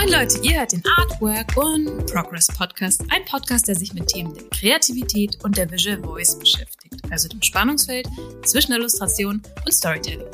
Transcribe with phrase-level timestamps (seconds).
[0.00, 4.32] Moin Leute, ihr hört den Artwork und Progress Podcast, ein Podcast, der sich mit Themen
[4.32, 8.06] der Kreativität und der Visual Voice beschäftigt, also dem Spannungsfeld
[8.44, 10.28] zwischen Illustration und Storytelling.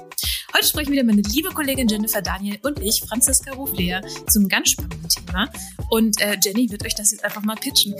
[0.54, 5.08] Heute sprechen wieder meine liebe Kollegin Jennifer Daniel und ich, Franziska Ruflea, zum ganz spannenden
[5.08, 5.50] Thema.
[5.88, 7.94] Und äh, Jenny wird euch das jetzt einfach mal pitchen.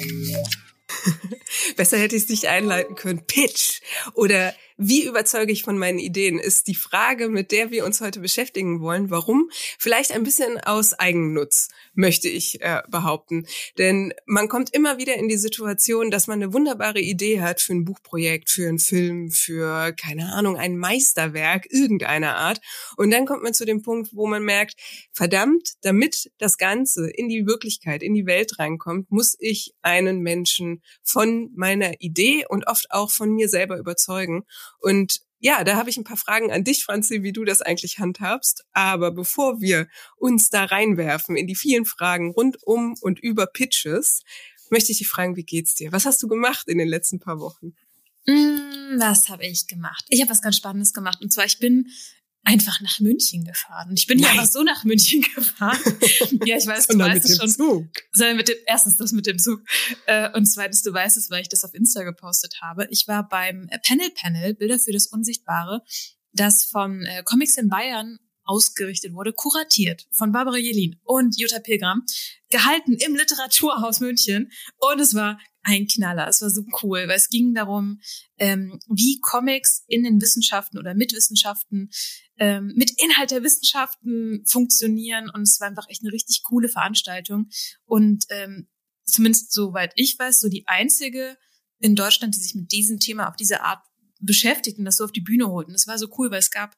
[1.79, 3.25] Besser hätte ich es nicht einleiten können.
[3.27, 3.81] Pitch
[4.13, 8.21] oder wie überzeuge ich von meinen Ideen, ist die Frage, mit der wir uns heute
[8.21, 9.11] beschäftigen wollen.
[9.11, 9.49] Warum?
[9.79, 13.47] Vielleicht ein bisschen aus Eigennutz, möchte ich äh, behaupten.
[13.79, 17.73] Denn man kommt immer wieder in die Situation, dass man eine wunderbare Idee hat für
[17.73, 22.61] ein Buchprojekt, für einen Film, für, keine Ahnung, ein Meisterwerk irgendeiner Art.
[22.97, 24.75] Und dann kommt man zu dem Punkt, wo man merkt,
[25.13, 30.83] verdammt, damit das Ganze in die Wirklichkeit, in die Welt reinkommt, muss ich einen Menschen
[31.05, 34.45] von meiner Idee und oft auch von mir selber überzeugen.
[34.81, 37.99] Und ja, da habe ich ein paar Fragen an dich, Franzi, wie du das eigentlich
[37.99, 38.65] handhabst.
[38.73, 44.23] Aber bevor wir uns da reinwerfen in die vielen Fragen rund um und über Pitches,
[44.71, 45.93] möchte ich dich fragen, wie geht's dir?
[45.93, 47.75] Was hast du gemacht in den letzten paar Wochen?
[48.27, 50.05] Mm, was habe ich gemacht?
[50.09, 51.21] Ich habe was ganz Spannendes gemacht.
[51.21, 51.89] Und zwar, ich bin
[52.45, 53.91] einfach nach München gefahren.
[53.91, 55.79] Und ich bin ja einfach so nach München gefahren.
[56.45, 57.49] ja, ich weiß, du weißt es schon.
[57.49, 57.87] Zug.
[58.13, 59.63] Sondern mit dem, erstens das mit dem Zug.
[60.07, 62.87] Äh, und zweitens, du weißt es, weil ich das auf Insta gepostet habe.
[62.91, 65.83] Ich war beim Panel Panel, Bilder für das Unsichtbare,
[66.33, 72.05] das vom äh, Comics in Bayern ausgerichtet wurde, kuratiert von Barbara Jelin und Jutta Pilgram,
[72.51, 74.51] gehalten im Literaturhaus München.
[74.77, 76.29] Und es war ein Knaller.
[76.29, 78.01] Es war so cool, weil es ging darum,
[78.39, 81.91] ähm, wie Comics in den Wissenschaften oder mit Wissenschaften,
[82.39, 85.31] ähm, mit Inhalt der Wissenschaften funktionieren.
[85.31, 87.49] Und es war einfach echt eine richtig coole Veranstaltung.
[87.85, 88.69] Und ähm,
[89.05, 91.37] zumindest soweit ich weiß, so die einzige
[91.81, 93.83] in Deutschland, die sich mit diesem Thema auf diese Art
[94.21, 95.69] beschäftigt und das so auf die Bühne holt.
[95.69, 96.77] Und es war so cool, weil es gab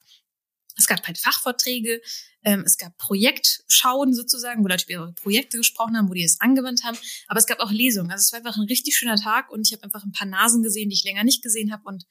[0.76, 2.00] es gab halt Fachvorträge,
[2.44, 6.40] ähm, es gab Projektschauen sozusagen, wo Leute über ihre Projekte gesprochen haben, wo die es
[6.40, 6.96] angewandt haben.
[7.28, 8.10] Aber es gab auch Lesungen.
[8.10, 10.62] Also es war einfach ein richtig schöner Tag und ich habe einfach ein paar Nasen
[10.62, 12.04] gesehen, die ich länger nicht gesehen habe und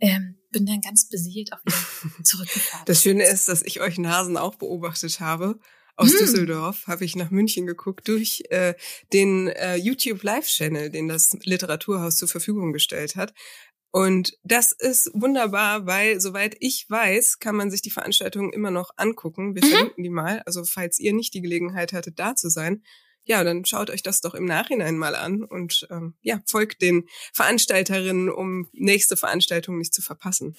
[0.00, 1.76] ähm, bin dann ganz beseelt auch wieder
[2.24, 2.86] zurückgefahren.
[2.86, 5.60] Das Schöne ist, dass ich euch Nasen auch beobachtet habe.
[5.98, 6.18] Aus hm.
[6.18, 8.74] Düsseldorf habe ich nach München geguckt durch äh,
[9.12, 13.34] den äh, YouTube Live Channel, den das Literaturhaus zur Verfügung gestellt hat.
[13.90, 18.90] Und das ist wunderbar, weil soweit ich weiß, kann man sich die Veranstaltungen immer noch
[18.96, 19.54] angucken.
[19.54, 19.70] Wir mhm.
[19.70, 20.42] verlinken die mal.
[20.44, 22.82] Also falls ihr nicht die Gelegenheit hattet, da zu sein,
[23.28, 27.06] ja, dann schaut euch das doch im Nachhinein mal an und ähm, ja, folgt den
[27.34, 30.56] Veranstalterinnen, um nächste Veranstaltungen nicht zu verpassen.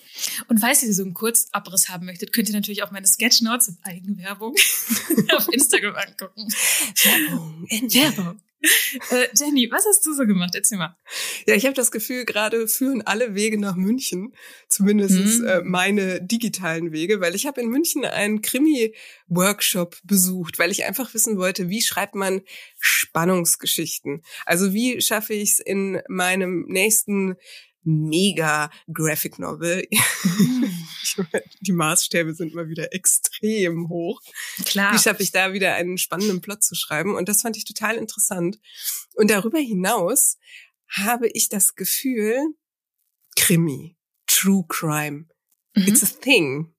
[0.47, 3.77] Und falls ihr so einen Kurzabriss haben möchtet, könnt ihr natürlich auch meine Sketchnotes in
[3.81, 4.53] Eigenwerbung
[5.35, 6.47] auf Instagram angucken.
[7.03, 8.41] Werbung, Werbung.
[9.11, 10.51] Äh, Jenny, was hast du so gemacht?
[10.55, 10.97] Erzähl mal.
[11.47, 14.33] Ja, ich habe das Gefühl, gerade führen alle Wege nach München,
[14.67, 15.47] zumindest mhm.
[15.47, 21.13] äh, meine digitalen Wege, weil ich habe in München einen Krimi-Workshop besucht, weil ich einfach
[21.13, 22.41] wissen wollte, wie schreibt man
[22.79, 24.23] Spannungsgeschichten?
[24.45, 27.35] Also wie schaffe ich es in meinem nächsten
[27.83, 29.87] mega Graphic Novel.
[31.61, 34.21] die Maßstäbe sind mal wieder extrem hoch.
[34.65, 34.93] Klar.
[34.93, 37.15] Wie schaffe ich da wieder einen spannenden Plot zu schreiben?
[37.15, 38.59] Und das fand ich total interessant.
[39.15, 40.37] Und darüber hinaus
[40.89, 42.53] habe ich das Gefühl,
[43.35, 43.97] Krimi,
[44.27, 45.27] True Crime,
[45.75, 45.87] mhm.
[45.87, 46.73] it's a thing.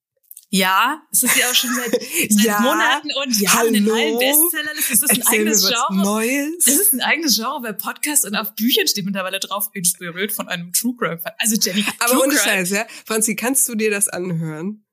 [0.53, 1.93] Ja, es ist ja auch schon seit,
[2.29, 4.77] seit ja, Monaten und ja, Hallo, in allen Bestsellern.
[4.79, 6.03] Es ist ein eigenes Genre.
[6.03, 6.67] Neues.
[6.67, 10.49] Es ist ein eigenes Genre bei Podcasts und auf Büchern steht mittlerweile drauf, inspiriert von
[10.49, 11.21] einem True Crime.
[11.39, 12.43] Also Jenny, Aber True ohne Crime.
[12.43, 12.87] Scheiß, ja.
[13.07, 14.85] Franzi, kannst du dir das anhören?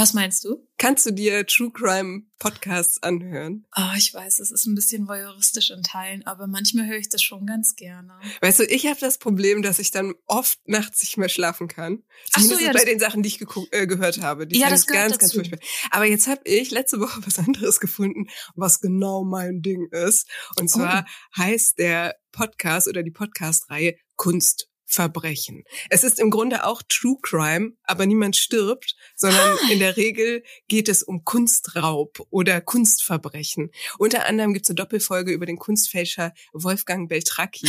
[0.00, 0.66] Was meinst du?
[0.78, 3.66] Kannst du dir True Crime Podcasts anhören?
[3.76, 7.22] Oh, ich weiß, es ist ein bisschen voyeuristisch in Teilen, aber manchmal höre ich das
[7.22, 8.18] schon ganz gerne.
[8.40, 12.02] Weißt du, ich habe das Problem, dass ich dann oft nachts nicht mehr schlafen kann.
[12.30, 14.46] Zumindest so, ja, bei den Sachen, die ich äh, gehört habe.
[14.46, 15.18] Die ja, das ganz, dazu.
[15.18, 15.58] ganz furchtbar.
[15.90, 20.26] Aber jetzt habe ich letzte Woche was anderes gefunden, was genau mein Ding ist.
[20.58, 21.42] Und zwar oh.
[21.42, 25.64] heißt der Podcast oder die Podcast-Reihe Kunst Verbrechen.
[25.88, 30.88] Es ist im Grunde auch True Crime, aber niemand stirbt, sondern in der Regel geht
[30.88, 33.70] es um Kunstraub oder Kunstverbrechen.
[33.98, 37.68] Unter anderem gibt es eine Doppelfolge über den Kunstfälscher Wolfgang Beltracchi.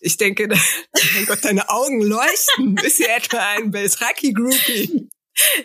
[0.00, 0.48] Ich denke,
[1.14, 2.76] mein Gott, deine Augen leuchten.
[2.76, 5.08] Bist du etwa ein Beltracchi-Groupie?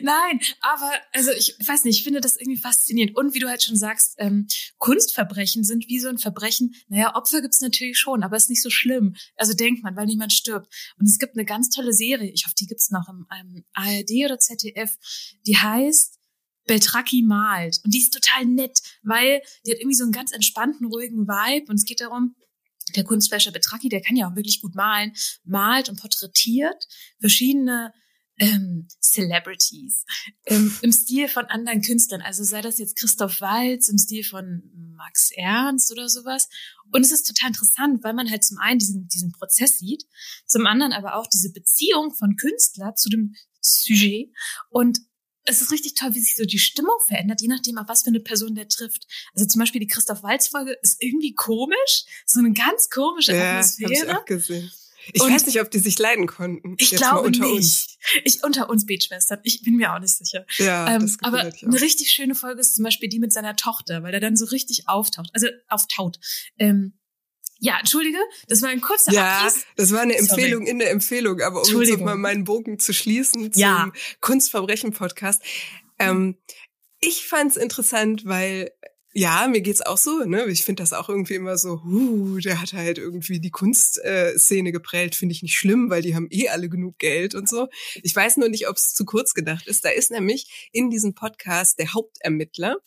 [0.01, 3.15] Nein, aber also ich weiß nicht, ich finde das irgendwie faszinierend.
[3.15, 4.47] Und wie du halt schon sagst, ähm,
[4.77, 6.75] Kunstverbrechen sind wie so ein Verbrechen.
[6.89, 9.15] Naja, Opfer gibt's natürlich schon, aber ist nicht so schlimm.
[9.37, 10.73] Also denkt man, weil niemand stirbt.
[10.99, 14.11] Und es gibt eine ganz tolle Serie, ich hoffe, die gibt's noch im ähm, ARD
[14.25, 14.97] oder ZDF,
[15.45, 16.19] die heißt
[16.67, 17.79] Beltracchi malt.
[17.83, 21.69] Und die ist total nett, weil die hat irgendwie so einen ganz entspannten, ruhigen Vibe.
[21.69, 22.35] Und es geht darum,
[22.95, 25.13] der Kunstfälscher Betracki, der kann ja auch wirklich gut malen,
[25.43, 26.87] malt und porträtiert
[27.19, 27.93] verschiedene
[28.41, 30.03] ähm, Celebrities
[30.47, 32.21] ähm, im Stil von anderen Künstlern.
[32.21, 34.63] Also sei das jetzt Christoph Walz im Stil von
[34.97, 36.49] Max Ernst oder sowas.
[36.91, 40.05] Und es ist total interessant, weil man halt zum einen diesen, diesen Prozess sieht,
[40.47, 44.33] zum anderen aber auch diese Beziehung von Künstler zu dem Sujet.
[44.69, 44.99] Und
[45.43, 48.09] es ist richtig toll, wie sich so die Stimmung verändert, je nachdem, auf was für
[48.09, 49.05] eine Person der trifft.
[49.35, 53.59] Also zum Beispiel die Christoph Walz Folge ist irgendwie komisch, so eine ganz komische ja,
[53.59, 53.91] Atmosphäre.
[53.91, 54.71] Hab ich auch gesehen.
[55.13, 56.75] Ich und weiß nicht, ob die sich leiden konnten.
[56.77, 57.55] Ich glaube unter nicht.
[57.55, 57.97] Uns.
[58.23, 59.39] Ich unter uns Betschwestern.
[59.43, 60.45] Ich bin mir auch nicht sicher.
[60.57, 64.13] Ja, ähm, aber eine richtig schöne Folge ist zum Beispiel die mit seiner Tochter, weil
[64.13, 66.19] er dann so richtig auftaucht, also auftaut.
[66.57, 66.93] Ähm,
[67.63, 68.17] ja, entschuldige,
[68.47, 69.65] das war ein kurzer Ja, Abriss.
[69.75, 70.71] das war eine Empfehlung Sorry.
[70.71, 73.91] in der Empfehlung, aber um jetzt mal meinen Bogen zu schließen zum ja.
[74.19, 75.43] Kunstverbrechen-Podcast.
[75.99, 76.37] Ähm,
[76.99, 78.71] ich fand's interessant, weil
[79.13, 80.45] ja, mir geht's auch so, ne?
[80.45, 84.71] Ich finde das auch irgendwie immer so, huh, der hat halt irgendwie die Kunstszene äh,
[84.71, 87.67] geprellt, finde ich nicht schlimm, weil die haben eh alle genug Geld und so.
[88.03, 89.83] Ich weiß nur nicht, ob es zu kurz gedacht ist.
[89.83, 92.77] Da ist nämlich in diesem Podcast der Hauptermittler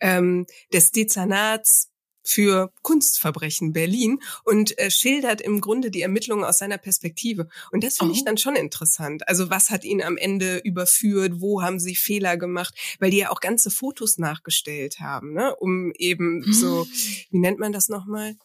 [0.00, 1.89] ähm, des Dezernats
[2.22, 7.48] für Kunstverbrechen Berlin und äh, schildert im Grunde die Ermittlungen aus seiner Perspektive.
[7.72, 8.16] Und das finde oh.
[8.16, 9.28] ich dann schon interessant.
[9.28, 11.40] Also was hat ihn am Ende überführt?
[11.40, 12.74] Wo haben sie Fehler gemacht?
[12.98, 15.54] Weil die ja auch ganze Fotos nachgestellt haben, ne?
[15.56, 16.90] um eben so, hm.
[17.30, 18.36] wie nennt man das nochmal?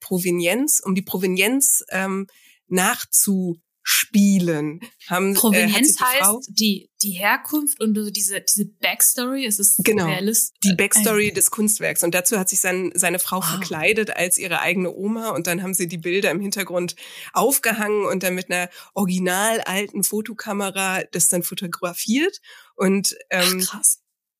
[0.00, 2.26] Provenienz, um die Provenienz ähm,
[2.66, 4.80] nachzu spielen.
[5.08, 10.06] Haben, Provenienz äh, die heißt die, die Herkunft und diese, diese Backstory, es ist genau,
[10.06, 12.02] realist die Backstory äh, des Kunstwerks.
[12.02, 13.44] Und dazu hat sich sein, seine Frau wow.
[13.44, 16.94] verkleidet als ihre eigene Oma und dann haben sie die Bilder im Hintergrund
[17.32, 22.40] aufgehangen und dann mit einer original alten Fotokamera das dann fotografiert.
[22.76, 23.98] Und ähm, Ach, krass.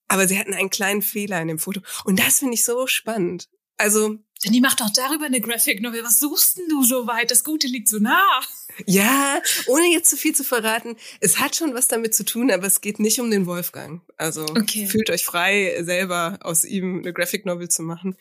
[0.09, 1.81] Aber sie hatten einen kleinen Fehler in dem Foto.
[2.05, 3.49] Und das finde ich so spannend.
[3.79, 6.05] Also denn die macht doch darüber eine Graphic Novel.
[6.05, 7.31] Was suchst denn du so weit?
[7.31, 8.41] Das Gute liegt so nah.
[8.87, 12.67] Ja, ohne jetzt zu viel zu verraten, es hat schon was damit zu tun, aber
[12.67, 14.03] es geht nicht um den Wolfgang.
[14.17, 14.87] Also okay.
[14.87, 18.17] fühlt euch frei, selber aus ihm eine Graphic Novel zu machen.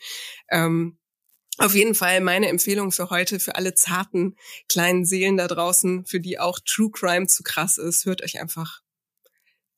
[0.50, 0.98] Ähm,
[1.58, 4.36] auf jeden Fall meine Empfehlung für heute, für alle zarten
[4.68, 8.80] kleinen Seelen da draußen, für die auch True Crime zu krass ist, hört euch einfach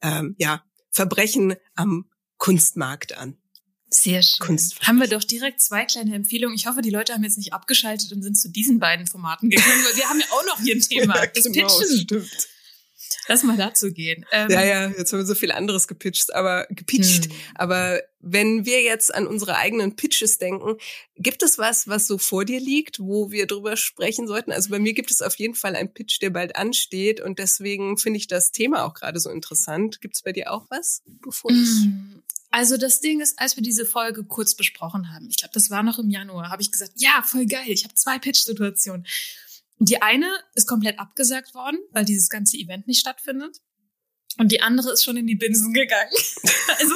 [0.03, 3.39] ähm, ja Verbrechen am Kunstmarkt an.
[3.95, 4.59] Sehr schön.
[4.83, 6.57] Haben wir doch direkt zwei kleine Empfehlungen.
[6.57, 9.85] Ich hoffe, die Leute haben jetzt nicht abgeschaltet und sind zu diesen beiden Formaten gegangen,
[9.85, 11.27] weil wir haben ja auch noch hier ein Thema.
[11.27, 12.01] Das genau, Pitchen.
[12.01, 12.49] Stimmt.
[13.29, 14.27] Lass mal dazu gehen.
[14.33, 17.27] Ähm, ja, ja, jetzt haben wir so viel anderes gepitcht, aber gepitcht.
[17.27, 17.33] Hm.
[17.55, 20.77] Aber wenn wir jetzt an unsere eigenen Pitches denken,
[21.17, 24.53] gibt es was, was so vor dir liegt, wo wir drüber sprechen sollten?
[24.53, 27.97] Also bei mir gibt es auf jeden Fall einen Pitch, der bald ansteht und deswegen
[27.97, 30.01] finde ich das Thema auch gerade so interessant.
[30.01, 32.23] Gibt es bei dir auch was, bevor ich hm.
[32.55, 35.83] Also das Ding ist, als wir diese Folge kurz besprochen haben, ich glaube, das war
[35.83, 39.05] noch im Januar, habe ich gesagt, ja, voll geil, ich habe zwei Pitch-Situationen.
[39.81, 43.61] Die eine ist komplett abgesagt worden, weil dieses ganze Event nicht stattfindet.
[44.39, 46.13] Und die andere ist schon in die Binsen gegangen.
[46.79, 46.95] also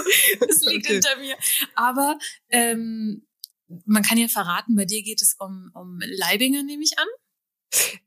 [0.48, 0.92] es liegt okay.
[0.92, 1.36] hinter mir.
[1.74, 2.20] Aber
[2.50, 3.26] ähm,
[3.84, 7.98] man kann ja verraten, bei dir geht es um, um Leibinger, nehme ich an.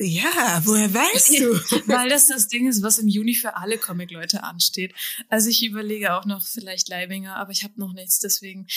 [0.00, 1.54] Ja, woher weißt du?
[1.86, 4.94] Weil das das Ding ist, was im Juni für alle Comic-Leute ansteht.
[5.28, 8.68] Also ich überlege auch noch vielleicht Leibinger, aber ich habe noch nichts, deswegen.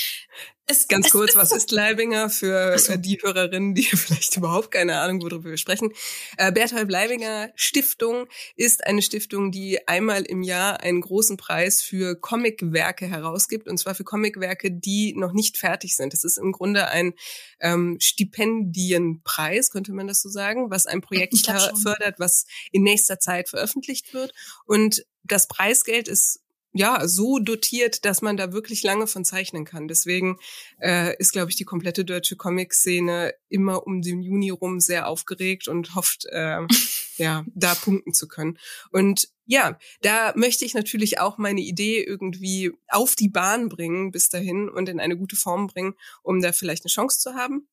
[0.72, 2.96] Es, Ganz es, kurz, was ist Leibinger für so.
[2.96, 5.92] die Hörerinnen, die vielleicht überhaupt keine Ahnung, worüber wir sprechen?
[6.38, 12.16] Äh, Berthold Leibinger Stiftung ist eine Stiftung, die einmal im Jahr einen großen Preis für
[12.16, 16.14] Comicwerke herausgibt, und zwar für Comicwerke, die noch nicht fertig sind.
[16.14, 17.16] Das ist im Grunde ein
[17.60, 21.38] ähm, Stipendienpreis, könnte man das so sagen, was ein Projekt
[21.82, 24.34] fördert, was in nächster Zeit veröffentlicht wird.
[24.66, 26.41] Und das Preisgeld ist
[26.74, 29.88] ja so dotiert, dass man da wirklich lange von zeichnen kann.
[29.88, 30.38] Deswegen
[30.80, 35.68] äh, ist, glaube ich, die komplette deutsche Comic-Szene immer um den Juni rum sehr aufgeregt
[35.68, 36.60] und hofft, äh,
[37.18, 38.58] ja, da punkten zu können.
[38.92, 44.30] Und ja, da möchte ich natürlich auch meine Idee irgendwie auf die Bahn bringen bis
[44.30, 47.68] dahin und in eine gute Form bringen, um da vielleicht eine Chance zu haben.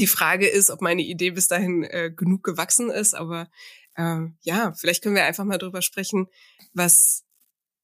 [0.00, 3.50] Die Frage ist, ob meine Idee bis dahin äh, genug gewachsen ist, aber
[3.96, 6.26] äh, ja, vielleicht können wir einfach mal drüber sprechen,
[6.72, 7.24] was,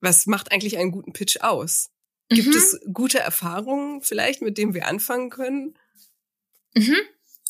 [0.00, 1.90] was macht eigentlich einen guten Pitch aus?
[2.28, 2.54] Gibt mhm.
[2.54, 5.74] es gute Erfahrungen vielleicht, mit denen wir anfangen können?
[6.74, 6.96] Mhm.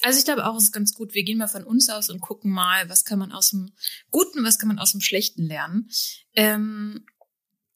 [0.03, 1.15] Also ich glaube auch, es ist ganz gut.
[1.15, 3.73] Wir gehen mal von uns aus und gucken mal, was kann man aus dem
[4.11, 5.91] Guten, was kann man aus dem Schlechten lernen.
[6.35, 7.05] Ähm,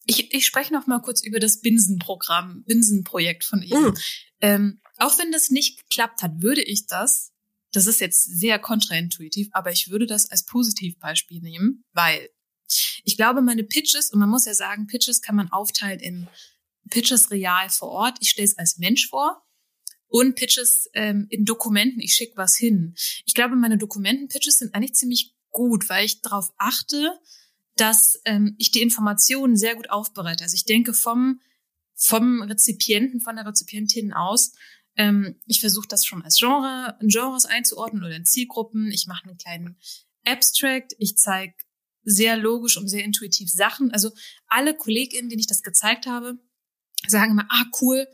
[0.06, 3.78] ich, ich spreche noch mal kurz über das Binsen-Programm, Binsen-Projekt von ihm.
[3.78, 3.94] Mhm.
[4.40, 7.32] Ähm, auch wenn das nicht geklappt hat, würde ich das,
[7.72, 12.30] das ist jetzt sehr kontraintuitiv, aber ich würde das als Positivbeispiel nehmen, weil
[13.04, 16.28] ich glaube, meine Pitches, und man muss ja sagen, Pitches kann man aufteilen in
[16.90, 19.42] Pitches real vor Ort, ich stelle es als Mensch vor,
[20.08, 22.94] und Pitches ähm, in Dokumenten, ich schicke was hin.
[23.24, 27.18] Ich glaube, meine Dokumenten-Pitches sind eigentlich ziemlich gut, weil ich darauf achte,
[27.76, 30.44] dass ähm, ich die Informationen sehr gut aufbereite.
[30.44, 31.40] Also ich denke vom
[31.94, 34.52] vom Rezipienten, von der Rezipientin aus.
[34.96, 38.90] Ähm, ich versuche das schon als Genre, in Genres einzuordnen oder in Zielgruppen.
[38.90, 39.78] Ich mache einen kleinen
[40.24, 40.94] Abstract.
[40.98, 41.54] Ich zeige
[42.04, 43.90] sehr logisch und sehr intuitiv Sachen.
[43.90, 44.10] Also
[44.46, 46.38] alle KollegInnen, denen ich das gezeigt habe,
[47.06, 48.06] sagen immer, ah, cool,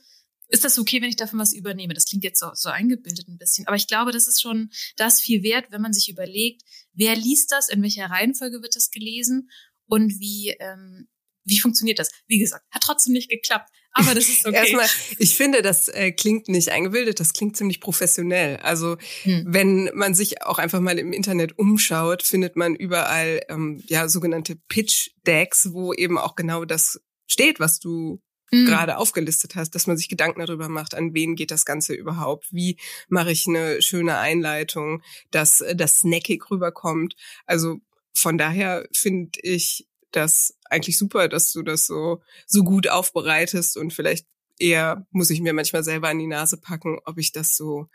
[0.49, 1.94] ist das okay, wenn ich davon was übernehme?
[1.94, 3.66] Das klingt jetzt so, so eingebildet ein bisschen.
[3.66, 7.52] Aber ich glaube, das ist schon das viel wert, wenn man sich überlegt, wer liest
[7.52, 9.49] das, in welcher Reihenfolge wird das gelesen
[9.87, 11.09] und wie, ähm,
[11.50, 12.11] wie funktioniert das?
[12.26, 14.57] Wie gesagt, hat trotzdem nicht geklappt, aber das ist okay.
[14.57, 14.87] Erstmal,
[15.19, 18.57] ich finde, das äh, klingt nicht eingebildet, das klingt ziemlich professionell.
[18.59, 19.45] Also hm.
[19.47, 24.57] wenn man sich auch einfach mal im Internet umschaut, findet man überall ähm, ja sogenannte
[24.69, 28.66] Pitch Decks, wo eben auch genau das steht, was du mhm.
[28.66, 32.52] gerade aufgelistet hast, dass man sich Gedanken darüber macht, an wen geht das Ganze überhaupt,
[32.52, 32.76] wie
[33.09, 37.14] mache ich eine schöne Einleitung, dass äh, das snackig rüberkommt.
[37.47, 37.78] Also
[38.12, 43.93] von daher finde ich das eigentlich super, dass du das so, so gut aufbereitest und
[43.93, 44.27] vielleicht
[44.59, 47.89] eher muss ich mir manchmal selber an die Nase packen, ob ich das so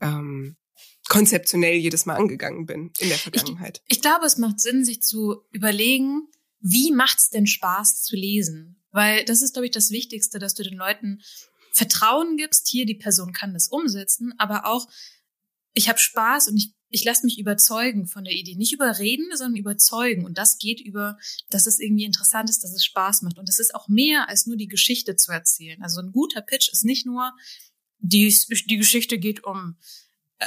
[0.00, 0.56] ähm,
[1.08, 3.82] konzeptionell jedes Mal angegangen bin in der Vergangenheit.
[3.88, 6.28] Ich, ich glaube, es macht Sinn, sich zu überlegen,
[6.60, 8.80] wie macht's denn Spaß zu lesen?
[8.92, 11.20] Weil das ist, glaube ich, das Wichtigste, dass du den Leuten
[11.72, 14.88] Vertrauen gibst, hier, die Person kann das umsetzen, aber auch,
[15.72, 18.56] ich habe Spaß und ich, ich lasse mich überzeugen von der Idee.
[18.56, 20.24] Nicht überreden, sondern überzeugen.
[20.24, 21.18] Und das geht über,
[21.48, 23.38] dass es irgendwie interessant ist, dass es Spaß macht.
[23.38, 25.80] Und das ist auch mehr als nur die Geschichte zu erzählen.
[25.82, 27.32] Also ein guter Pitch ist nicht nur,
[27.98, 28.34] die,
[28.66, 29.76] die Geschichte geht um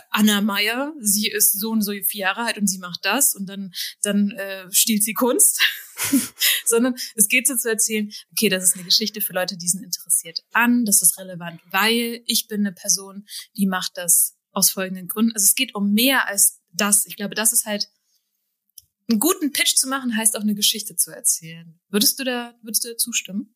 [0.09, 3.45] Anna Meyer, sie ist so und so vier Jahre alt und sie macht das und
[3.47, 3.71] dann,
[4.01, 5.61] dann äh, stiehlt sie Kunst.
[6.65, 9.83] Sondern es geht so zu erzählen, okay, das ist eine Geschichte für Leute, die sind
[9.83, 15.07] interessiert an, das ist relevant, weil ich bin eine Person, die macht das aus folgenden
[15.07, 15.33] Gründen.
[15.33, 17.05] Also es geht um mehr als das.
[17.05, 17.89] Ich glaube, das ist halt,
[19.09, 21.79] einen guten Pitch zu machen, heißt auch eine Geschichte zu erzählen.
[21.89, 23.53] Würdest du da, würdest du da zustimmen?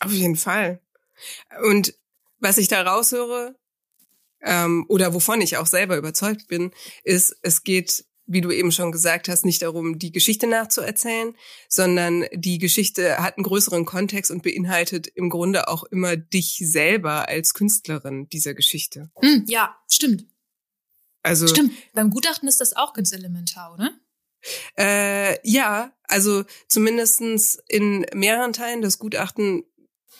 [0.00, 0.80] Auf jeden Fall.
[1.62, 1.94] Und
[2.38, 3.56] was ich da raushöre,
[4.40, 6.72] ähm, oder wovon ich auch selber überzeugt bin,
[7.02, 11.34] ist, es geht, wie du eben schon gesagt hast, nicht darum, die Geschichte nachzuerzählen,
[11.68, 17.28] sondern die Geschichte hat einen größeren Kontext und beinhaltet im Grunde auch immer dich selber
[17.28, 19.10] als Künstlerin dieser Geschichte.
[19.20, 20.26] Mm, ja, stimmt.
[21.22, 21.72] Also stimmt.
[21.94, 23.90] Beim Gutachten ist das auch ganz elementar, oder?
[24.78, 28.82] Äh, ja, also zumindestens in mehreren Teilen.
[28.82, 29.64] Das Gutachten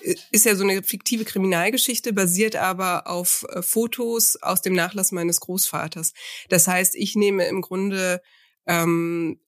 [0.01, 5.41] ist ja so eine fiktive Kriminalgeschichte, basiert aber auf äh, Fotos aus dem Nachlass meines
[5.41, 6.13] Großvaters.
[6.49, 8.23] Das heißt, ich nehme im Grunde
[8.67, 9.41] ähm,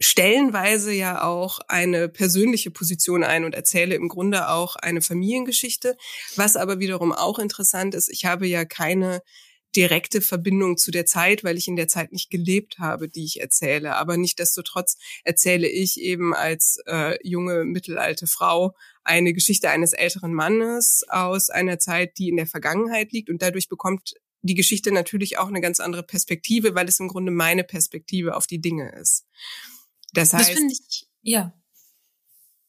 [0.00, 5.96] stellenweise ja auch eine persönliche Position ein und erzähle im Grunde auch eine Familiengeschichte.
[6.36, 9.22] Was aber wiederum auch interessant ist, ich habe ja keine
[9.76, 13.40] direkte Verbindung zu der Zeit, weil ich in der Zeit nicht gelebt habe, die ich
[13.40, 13.96] erzähle.
[13.96, 21.04] Aber nichtdestotrotz erzähle ich eben als äh, junge mittelalte Frau eine Geschichte eines älteren Mannes
[21.08, 25.48] aus einer Zeit, die in der Vergangenheit liegt und dadurch bekommt die Geschichte natürlich auch
[25.48, 29.26] eine ganz andere Perspektive, weil es im Grunde meine Perspektive auf die Dinge ist.
[30.12, 31.54] Das heißt, das ich, ja.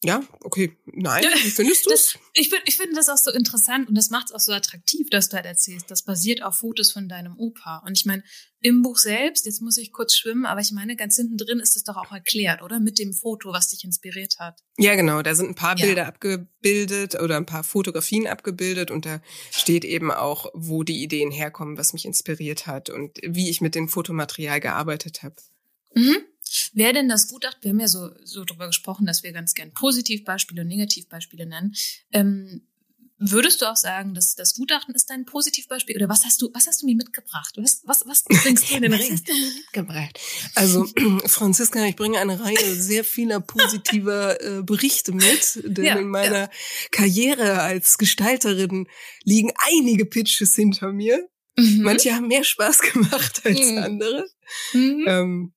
[0.06, 0.78] Ja, okay.
[0.86, 2.20] Nein, wie findest du das?
[2.34, 5.10] Ich, find, ich finde das auch so interessant und das macht es auch so attraktiv,
[5.10, 5.90] dass du halt erzählst.
[5.90, 7.82] Das basiert auf Fotos von deinem Opa.
[7.86, 8.24] Und ich meine,
[8.62, 11.76] im Buch selbst, jetzt muss ich kurz schwimmen, aber ich meine, ganz hinten drin ist
[11.76, 12.80] es doch auch erklärt, oder?
[12.80, 14.60] Mit dem Foto, was dich inspiriert hat.
[14.78, 15.24] Ja, genau.
[15.24, 15.86] Da sind ein paar ja.
[15.88, 21.32] Bilder abgebildet oder ein paar Fotografien abgebildet und da steht eben auch, wo die Ideen
[21.32, 25.36] herkommen, was mich inspiriert hat und wie ich mit dem Fotomaterial gearbeitet habe.
[25.96, 26.18] Mhm.
[26.76, 29.72] Wer denn das Gutachten, wir haben ja so, so drüber gesprochen, dass wir ganz gern
[29.74, 31.74] Positivbeispiele und Negativbeispiele nennen.
[32.12, 32.68] Ähm,
[33.18, 35.96] würdest du auch sagen, dass das Gutachten ist dein Positivbeispiel?
[35.96, 37.54] Oder was hast du, was hast du mir mitgebracht?
[37.56, 39.04] Was, was, was bringst du in den Ring?
[39.04, 40.20] Was hast du mir mitgebracht?
[40.54, 40.86] Also,
[41.26, 46.42] Franziska, ich bringe eine Reihe sehr vieler positiver äh, Berichte mit, denn ja, in meiner
[46.42, 46.50] ja.
[46.92, 48.90] Karriere als Gestalterin
[49.24, 51.26] liegen einige Pitches hinter mir.
[51.58, 51.84] Mhm.
[51.84, 53.78] Manche haben mehr Spaß gemacht als mhm.
[53.78, 54.28] andere.
[54.74, 55.06] Mhm.
[55.08, 55.54] Ähm,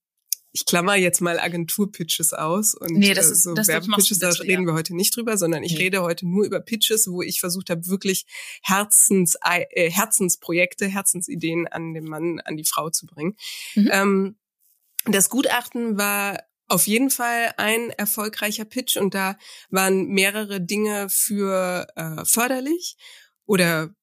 [0.52, 4.30] ich klammer jetzt mal Agentur-Pitches aus und nee, das äh, ist, so das Werbepitches, da
[4.30, 5.84] reden wir heute nicht drüber, sondern ich nee.
[5.84, 8.26] rede heute nur über Pitches, wo ich versucht habe, wirklich
[8.62, 13.36] Herzens, äh, Herzensprojekte, Herzensideen an den Mann, an die Frau zu bringen.
[13.74, 13.90] Mhm.
[13.92, 14.38] Ähm,
[15.04, 19.36] das Gutachten war auf jeden Fall ein erfolgreicher Pitch und da
[19.70, 22.96] waren mehrere Dinge für äh, förderlich
[23.46, 23.94] oder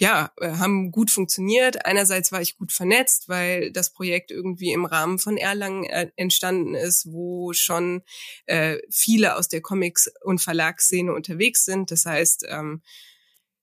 [0.00, 1.84] ja, äh, haben gut funktioniert.
[1.84, 6.74] Einerseits war ich gut vernetzt, weil das Projekt irgendwie im Rahmen von Erlangen äh, entstanden
[6.74, 8.02] ist, wo schon
[8.46, 11.90] äh, viele aus der Comics- und Verlagsszene unterwegs sind.
[11.90, 12.80] Das heißt, ähm,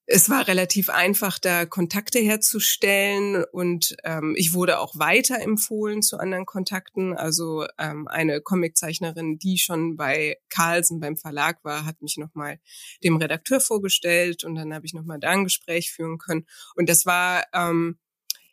[0.10, 6.46] es war relativ einfach, da Kontakte herzustellen und ähm, ich wurde auch weiterempfohlen zu anderen
[6.46, 7.14] Kontakten.
[7.14, 12.58] Also ähm, eine Comiczeichnerin, die schon bei Carlsen beim Verlag war, hat mich nochmal
[13.04, 16.48] dem Redakteur vorgestellt und dann habe ich nochmal da ein Gespräch führen können.
[16.76, 18.00] Und das war ähm,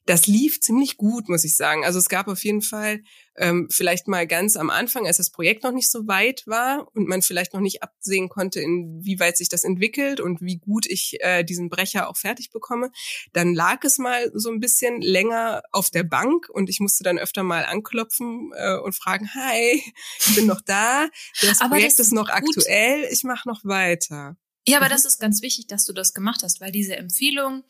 [0.07, 1.85] das lief ziemlich gut, muss ich sagen.
[1.85, 3.03] Also es gab auf jeden Fall
[3.37, 7.09] ähm, vielleicht mal ganz am Anfang, als das Projekt noch nicht so weit war und
[7.09, 11.43] man vielleicht noch nicht absehen konnte, inwieweit sich das entwickelt und wie gut ich äh,
[11.43, 12.91] diesen Brecher auch fertig bekomme,
[13.33, 17.19] dann lag es mal so ein bisschen länger auf der Bank und ich musste dann
[17.19, 19.83] öfter mal anklopfen äh, und fragen, hi,
[20.27, 21.09] ich bin noch da,
[21.41, 22.35] das aber Projekt das ist noch gut.
[22.35, 24.37] aktuell, ich mache noch weiter.
[24.67, 24.93] Ja, aber mhm.
[24.93, 27.65] das ist ganz wichtig, dass du das gemacht hast, weil diese Empfehlung,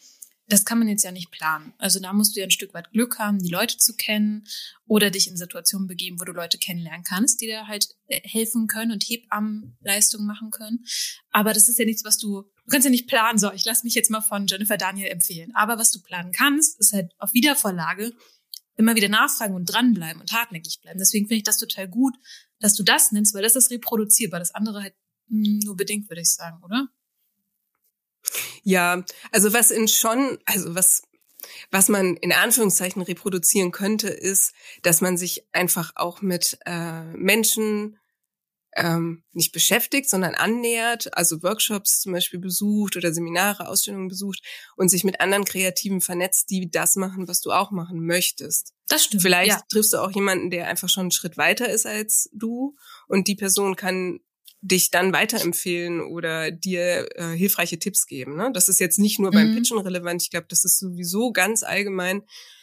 [0.47, 1.73] das kann man jetzt ja nicht planen.
[1.79, 4.45] Also da musst du ja ein Stück weit Glück haben, die Leute zu kennen
[4.87, 8.67] oder dich in Situationen begeben, wo du Leute kennenlernen kannst, die dir halt äh, helfen
[8.67, 10.85] können und Hebammenleistungen machen können.
[11.31, 13.85] Aber das ist ja nichts, was du, du kannst ja nicht planen, so, ich lass
[13.85, 15.55] mich jetzt mal von Jennifer Daniel empfehlen.
[15.55, 18.13] Aber was du planen kannst, ist halt auf Wiedervorlage
[18.77, 20.99] immer wieder nachfragen und dranbleiben und hartnäckig bleiben.
[20.99, 22.15] Deswegen finde ich das total gut,
[22.59, 24.41] dass du das nennst, weil das ist reproduzierbar.
[24.41, 24.95] Das andere halt
[25.29, 26.89] nur bedingt, würde ich sagen, oder?
[28.63, 31.03] Ja, also was in schon, also was
[31.71, 37.99] was man in Anführungszeichen reproduzieren könnte, ist, dass man sich einfach auch mit äh, Menschen
[38.77, 44.43] ähm, nicht beschäftigt, sondern annähert, also Workshops zum Beispiel besucht oder Seminare, Ausstellungen besucht
[44.77, 48.73] und sich mit anderen Kreativen vernetzt, die das machen, was du auch machen möchtest.
[48.89, 49.23] Das stimmt.
[49.23, 49.63] Vielleicht ja.
[49.69, 52.77] triffst du auch jemanden, der einfach schon einen Schritt weiter ist als du
[53.07, 54.21] und die Person kann
[54.65, 58.37] dich dann weiterempfehlen oder dir äh, hilfreiche Tipps geben.
[58.37, 58.51] Ne?
[58.55, 59.57] Das ist jetzt nicht nur beim mhm.
[59.57, 60.23] Pitchen relevant.
[60.23, 62.23] Ich glaube, das ist sowieso ganz allgemein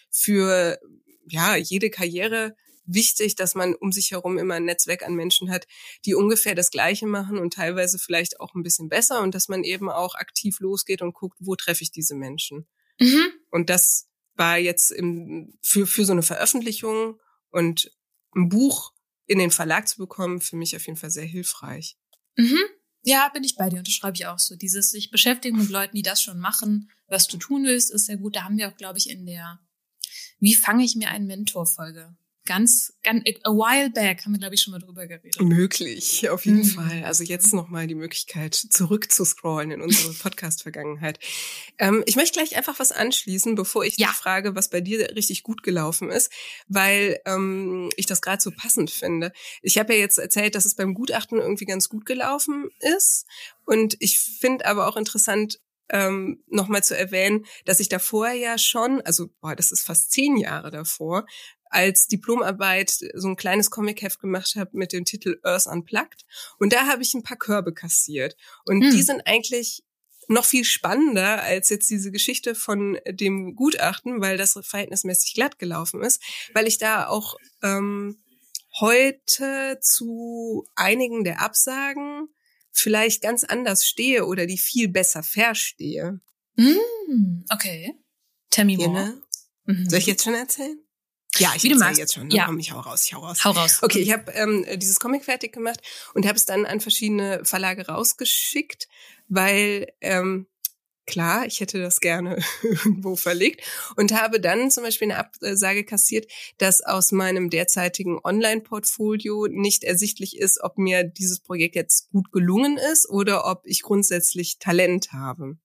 [0.09, 0.79] für
[1.27, 2.55] ja jede Karriere
[2.85, 5.67] wichtig, dass man um sich herum immer ein Netzwerk an Menschen hat,
[6.05, 9.63] die ungefähr das Gleiche machen und teilweise vielleicht auch ein bisschen besser und dass man
[9.63, 12.67] eben auch aktiv losgeht und guckt, wo treffe ich diese Menschen.
[12.99, 13.27] Mhm.
[13.51, 17.19] Und das war jetzt im, für, für so eine Veröffentlichung
[17.51, 17.91] und
[18.35, 18.91] ein Buch
[19.31, 21.95] in den Verlag zu bekommen, für mich auf jeden Fall sehr hilfreich.
[22.35, 22.59] Mhm.
[23.03, 24.57] Ja, bin ich bei dir, unterschreibe ich auch so.
[24.57, 28.17] Dieses sich beschäftigen mit Leuten, die das schon machen, was du tun willst, ist sehr
[28.17, 28.35] gut.
[28.35, 29.61] Da haben wir auch, glaube ich, in der
[30.41, 32.13] Wie fange ich mir einen Mentor-Folge
[32.45, 35.39] ganz, ganz, a while back haben wir, glaube ich, schon mal drüber geredet.
[35.41, 36.65] Möglich, auf jeden mhm.
[36.65, 37.03] Fall.
[37.03, 41.19] Also jetzt nochmal die Möglichkeit, zurück zu scrollen in unsere Podcast-Vergangenheit.
[41.77, 44.07] Ähm, ich möchte gleich einfach was anschließen, bevor ich ja.
[44.07, 46.31] dich frage, was bei dir richtig gut gelaufen ist,
[46.67, 49.31] weil ähm, ich das gerade so passend finde.
[49.61, 53.25] Ich habe ja jetzt erzählt, dass es beim Gutachten irgendwie ganz gut gelaufen ist.
[53.65, 55.59] Und ich finde aber auch interessant,
[55.91, 60.37] ähm, nochmal zu erwähnen, dass ich davor ja schon, also boah, das ist fast zehn
[60.37, 61.25] Jahre davor,
[61.71, 66.25] als Diplomarbeit so ein kleines Comicheft gemacht habe mit dem Titel Earth Unplugged.
[66.59, 68.35] Und da habe ich ein paar Körbe kassiert.
[68.65, 68.91] Und hm.
[68.91, 69.83] die sind eigentlich
[70.27, 76.01] noch viel spannender als jetzt diese Geschichte von dem Gutachten, weil das verhältnismäßig glatt gelaufen
[76.03, 76.21] ist,
[76.53, 78.21] weil ich da auch ähm,
[78.79, 82.27] heute zu einigen der Absagen
[82.71, 86.21] vielleicht ganz anders stehe oder die viel besser verstehe.
[86.55, 87.93] Mm, okay.
[88.49, 89.21] Tell me more.
[89.65, 90.79] Soll ich jetzt schon erzählen?
[91.37, 92.27] Ja, ich erzähle jetzt schon.
[92.27, 92.35] Ne?
[92.35, 92.45] Ja.
[92.45, 93.43] Komm, ich hau raus, ich hau raus.
[93.43, 93.79] Hau raus.
[93.81, 95.79] Okay, ich habe ähm, dieses Comic fertig gemacht
[96.13, 98.89] und habe es dann an verschiedene Verlage rausgeschickt,
[99.29, 100.47] weil ähm,
[101.05, 103.63] klar, ich hätte das gerne irgendwo verlegt
[103.95, 110.37] und habe dann zum Beispiel eine Absage kassiert, dass aus meinem derzeitigen Online-Portfolio nicht ersichtlich
[110.37, 115.57] ist, ob mir dieses Projekt jetzt gut gelungen ist oder ob ich grundsätzlich Talent habe.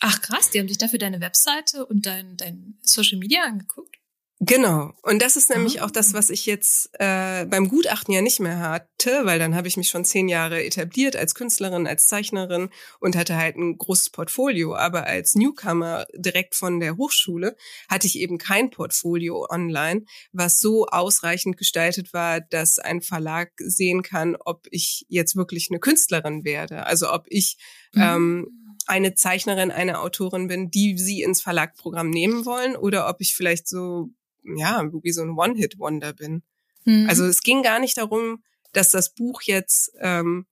[0.00, 3.96] Ach krass, die haben sich dafür deine Webseite und dein, dein Social Media angeguckt?
[4.40, 4.92] Genau.
[5.02, 6.18] Und das ist nämlich auch das, ah.
[6.18, 9.88] was ich jetzt äh, beim Gutachten ja nicht mehr hatte, weil dann habe ich mich
[9.88, 12.68] schon zehn Jahre etabliert als Künstlerin, als Zeichnerin
[13.00, 14.76] und hatte halt ein großes Portfolio.
[14.76, 17.56] Aber als Newcomer direkt von der Hochschule
[17.88, 24.02] hatte ich eben kein Portfolio online, was so ausreichend gestaltet war, dass ein Verlag sehen
[24.02, 26.84] kann, ob ich jetzt wirklich eine Künstlerin werde.
[26.84, 27.56] Also ob ich
[27.94, 28.02] mhm.
[28.02, 33.34] ähm, eine Zeichnerin, eine Autorin bin, die sie ins Verlagprogramm nehmen wollen oder ob ich
[33.34, 34.10] vielleicht so
[34.54, 36.42] ja, wie so ein One-Hit-Wonder bin.
[36.84, 37.06] Mhm.
[37.08, 40.46] Also es ging gar nicht darum, dass das Buch jetzt ähm,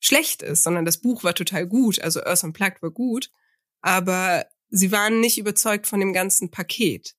[0.00, 2.00] schlecht ist, sondern das Buch war total gut.
[2.00, 3.30] Also Earth Unplugged war gut,
[3.80, 7.14] aber sie waren nicht überzeugt von dem ganzen Paket.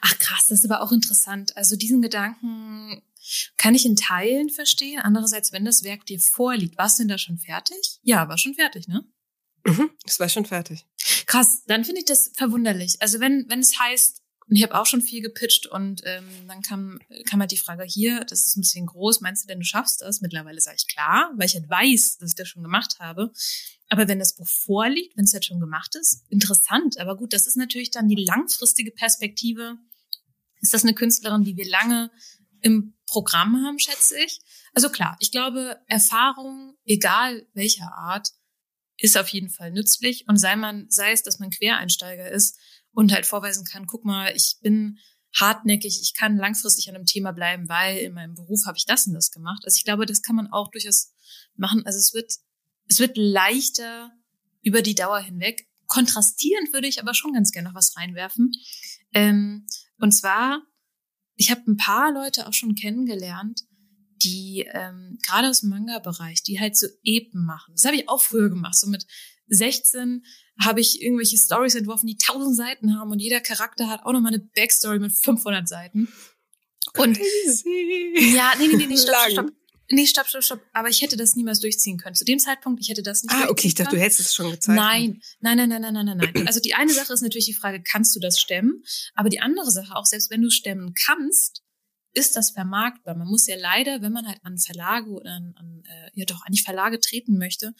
[0.00, 1.56] Ach krass, das ist aber auch interessant.
[1.56, 3.02] Also diesen Gedanken
[3.56, 5.00] kann ich in Teilen verstehen.
[5.00, 7.98] Andererseits, wenn das Werk dir vorliegt, warst du denn da schon fertig?
[8.02, 9.04] Ja, war schon fertig, ne?
[9.64, 10.86] Mhm, das war schon fertig.
[11.26, 12.96] Krass, dann finde ich das verwunderlich.
[13.00, 14.19] Also wenn, wenn es heißt,
[14.50, 17.84] Und ich habe auch schon viel gepitcht und ähm, dann kam, kam halt die Frage
[17.84, 20.22] hier, das ist ein bisschen groß, meinst du denn, du schaffst das?
[20.22, 23.32] Mittlerweile sage ich klar, weil ich halt weiß, dass ich das schon gemacht habe.
[23.90, 26.98] Aber wenn das Buch vorliegt, wenn es jetzt schon gemacht ist, interessant.
[26.98, 29.76] Aber gut, das ist natürlich dann die langfristige Perspektive.
[30.60, 32.10] Ist das eine Künstlerin, die wir lange
[32.60, 34.40] im Programm haben, schätze ich?
[34.74, 38.30] Also klar, ich glaube, Erfahrung, egal welcher Art,
[38.96, 40.26] ist auf jeden Fall nützlich.
[40.26, 42.58] Und sei man, sei es, dass man Quereinsteiger ist
[43.00, 44.98] und halt vorweisen kann, guck mal, ich bin
[45.34, 49.06] hartnäckig, ich kann langfristig an einem Thema bleiben, weil in meinem Beruf habe ich das
[49.06, 49.62] und das gemacht.
[49.64, 51.14] Also ich glaube, das kann man auch durchaus
[51.56, 51.86] machen.
[51.86, 52.30] Also es wird,
[52.88, 54.12] es wird leichter
[54.60, 55.66] über die Dauer hinweg.
[55.86, 58.52] Kontrastierend würde ich aber schon ganz gerne noch was reinwerfen.
[59.14, 59.66] Ähm,
[59.98, 60.60] und zwar,
[61.36, 63.62] ich habe ein paar Leute auch schon kennengelernt,
[64.22, 67.72] die ähm, gerade aus dem Manga-Bereich, die halt so Epen machen.
[67.74, 68.78] Das habe ich auch früher gemacht.
[68.78, 69.06] So mit
[69.50, 70.24] 16
[70.62, 74.32] habe ich irgendwelche Stories entworfen, die tausend Seiten haben und jeder Charakter hat auch nochmal
[74.34, 76.08] eine Backstory mit 500 Seiten.
[76.96, 78.34] Und Crazy.
[78.34, 79.50] ja, nee, nee, nee, nee, stopp, stopp, stopp.
[79.92, 80.60] Nee, stopp, stopp, stopp.
[80.72, 82.14] Aber ich hätte das niemals durchziehen können.
[82.14, 84.50] Zu dem Zeitpunkt, ich hätte das nicht Ah, okay, ich dachte, du hättest es schon
[84.50, 84.76] gezeigt.
[84.76, 86.46] Nein, nein, nein, nein, nein, nein, nein, nein.
[86.46, 88.84] Also die eine Sache ist natürlich die Frage, kannst du das stemmen?
[89.14, 91.62] Aber die andere Sache, auch selbst wenn du stemmen kannst,
[92.12, 93.16] ist das vermarktbar?
[93.16, 96.42] Man muss ja leider, wenn man halt an Verlage oder an, an äh, ja doch
[96.44, 97.74] eigentlich Verlage treten möchte,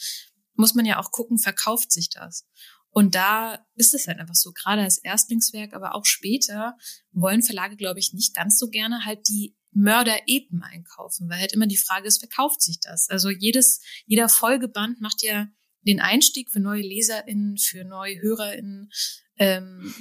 [0.61, 2.47] muss man ja auch gucken, verkauft sich das?
[2.91, 6.77] Und da ist es halt einfach so, gerade als Erstlingswerk, aber auch später
[7.13, 11.69] wollen Verlage, glaube ich, nicht ganz so gerne halt die Mörder-Epen einkaufen, weil halt immer
[11.69, 13.09] die Frage ist, verkauft sich das?
[13.09, 15.47] Also jedes, jeder Folgeband macht ja
[15.83, 18.91] den Einstieg für neue LeserInnen, für neue HörerInnen
[19.37, 19.95] ähm,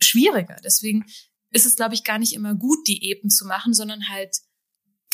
[0.00, 0.56] schwieriger.
[0.62, 1.06] Deswegen
[1.50, 4.36] ist es, glaube ich, gar nicht immer gut, die Epen zu machen, sondern halt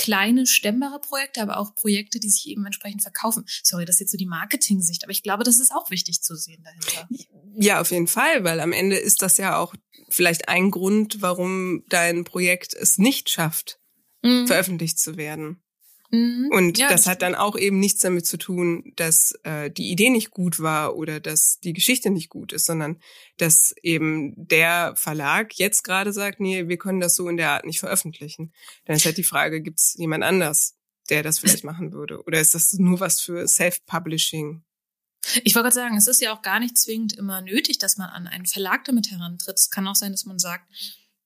[0.03, 3.45] kleine, stemmbare Projekte, aber auch Projekte, die sich eben entsprechend verkaufen.
[3.63, 6.35] Sorry, das ist jetzt so die Marketing-Sicht, aber ich glaube, das ist auch wichtig zu
[6.35, 7.09] sehen dahinter.
[7.55, 9.75] Ja, auf jeden Fall, weil am Ende ist das ja auch
[10.09, 13.79] vielleicht ein Grund, warum dein Projekt es nicht schafft,
[14.23, 14.49] mhm.
[14.49, 15.62] veröffentlicht zu werden.
[16.13, 16.51] Mhm.
[16.53, 19.91] Und ja, das, das hat dann auch eben nichts damit zu tun, dass äh, die
[19.91, 23.01] Idee nicht gut war oder dass die Geschichte nicht gut ist, sondern
[23.39, 27.65] dass eben der Verlag jetzt gerade sagt, nee, wir können das so in der Art
[27.65, 28.53] nicht veröffentlichen.
[28.85, 30.77] Dann ist halt die Frage, gibt es jemand anders,
[31.09, 32.23] der das vielleicht machen würde?
[32.25, 34.63] Oder ist das nur was für Self-Publishing?
[35.45, 38.11] Ich wollte gerade sagen, es ist ja auch gar nicht zwingend immer nötig, dass man
[38.11, 39.57] an einen Verlag damit herantritt.
[39.57, 40.67] Es kann auch sein, dass man sagt,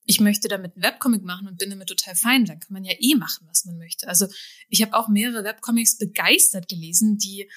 [0.06, 2.94] ich möchte damit einen Webcomic machen und bin damit total fein, dann kann man ja
[2.98, 4.08] eh machen, was man möchte.
[4.08, 4.26] Also
[4.68, 7.50] ich habe auch mehrere Webcomics begeistert gelesen, die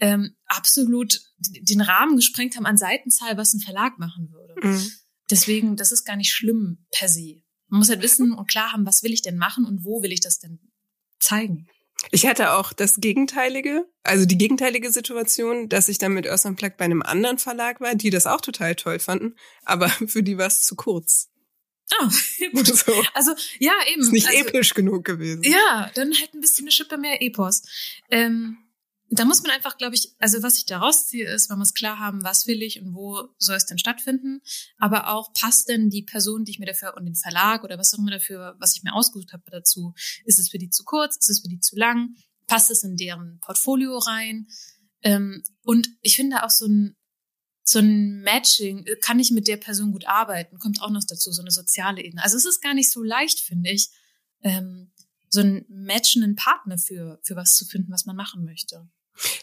[0.00, 4.54] ähm, absolut den Rahmen gesprengt haben an Seitenzahl, was ein Verlag machen würde.
[4.62, 4.92] Mhm.
[5.30, 7.42] Deswegen, das ist gar nicht schlimm per se.
[7.68, 10.12] Man muss halt wissen und klar haben, was will ich denn machen und wo will
[10.12, 10.60] ich das denn
[11.18, 11.66] zeigen.
[12.10, 16.76] Ich hatte auch das Gegenteilige, also die gegenteilige Situation, dass ich dann mit Earth Unplugged
[16.76, 20.48] bei einem anderen Verlag war, die das auch total toll fanden, aber für die war
[20.48, 21.30] es zu kurz.
[21.92, 22.10] Ah.
[22.64, 22.92] So.
[23.14, 24.02] Also, ja, eben.
[24.02, 25.42] Ist nicht also, episch genug gewesen.
[25.42, 27.62] Ja, dann halt ein bisschen eine Schippe mehr Epos.
[28.10, 28.58] Ähm,
[29.10, 31.98] da muss man einfach, glaube ich, also was ich da rausziehe, ist, man muss klar
[31.98, 34.40] haben, was will ich und wo soll es denn stattfinden.
[34.78, 37.94] Aber auch, passt denn die Person, die ich mir dafür und den Verlag oder was
[37.94, 39.94] auch immer dafür, was ich mir ausgesucht habe dazu,
[40.24, 42.16] ist es für die zu kurz, ist es für die zu lang,
[42.46, 44.48] passt es in deren Portfolio rein?
[45.02, 46.96] Ähm, und ich finde auch so ein
[47.74, 51.32] so ein Matching, äh, kann ich mit der Person gut arbeiten, kommt auch noch dazu,
[51.32, 52.22] so eine soziale Ebene.
[52.22, 53.90] Also es ist gar nicht so leicht, finde ich,
[54.42, 54.92] ähm,
[55.28, 58.88] so einen matchenden Partner für, für was zu finden, was man machen möchte.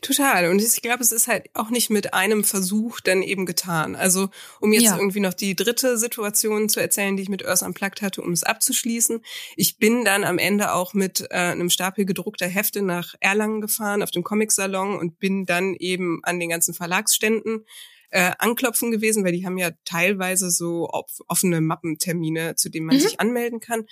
[0.01, 0.49] Total.
[0.49, 3.95] Und ich glaube, es ist halt auch nicht mit einem Versuch dann eben getan.
[3.95, 4.97] Also, um jetzt ja.
[4.97, 8.43] irgendwie noch die dritte Situation zu erzählen, die ich mit Earth Unplugged hatte, um es
[8.43, 9.21] abzuschließen.
[9.55, 14.03] Ich bin dann am Ende auch mit äh, einem Stapel gedruckter Hefte nach Erlangen gefahren,
[14.03, 17.65] auf dem Comic-Salon und bin dann eben an den ganzen Verlagsständen
[18.11, 20.89] äh, anklopfen gewesen, weil die haben ja teilweise so
[21.27, 23.01] offene Mappentermine, zu denen man mhm.
[23.01, 23.85] sich anmelden kann.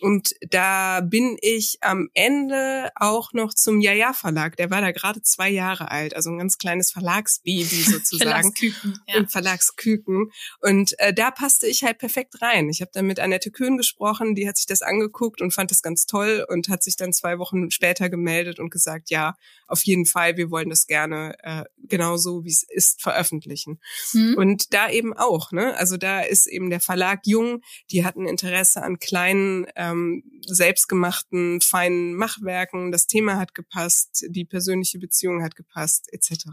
[0.00, 4.56] Und da bin ich am Ende auch noch zum Jaja Verlag.
[4.56, 8.30] Der war da gerade zwei Jahre alt, also ein ganz kleines Verlagsbaby sozusagen.
[8.30, 9.00] Verlagsküken.
[9.08, 9.16] Ja.
[9.16, 10.30] Und Verlagsküken.
[10.60, 12.68] Und äh, da passte ich halt perfekt rein.
[12.68, 15.82] Ich habe dann mit Annette Köhn gesprochen, die hat sich das angeguckt und fand das
[15.82, 19.34] ganz toll und hat sich dann zwei Wochen später gemeldet und gesagt, ja,
[19.66, 23.80] auf jeden Fall, wir wollen das gerne äh, genauso, wie es ist, veröffentlichen veröffentlichen.
[24.12, 24.36] Mhm.
[24.36, 25.76] Und da eben auch, ne?
[25.76, 32.14] Also da ist eben der Verlag jung, die hatten Interesse an kleinen, ähm, selbstgemachten, feinen
[32.14, 36.46] Machwerken, das Thema hat gepasst, die persönliche Beziehung hat gepasst, etc.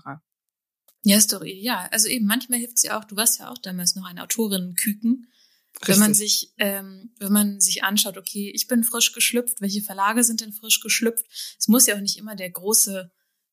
[1.04, 1.88] Ja, Story, ja.
[1.92, 5.28] Also eben, manchmal hilft sie auch, du warst ja auch damals noch eine Autorin Küken.
[5.76, 5.88] Richtig.
[5.88, 10.24] Wenn man sich, ähm, wenn man sich anschaut, okay, ich bin frisch geschlüpft, welche Verlage
[10.24, 11.26] sind denn frisch geschlüpft?
[11.58, 13.12] Es muss ja auch nicht immer der große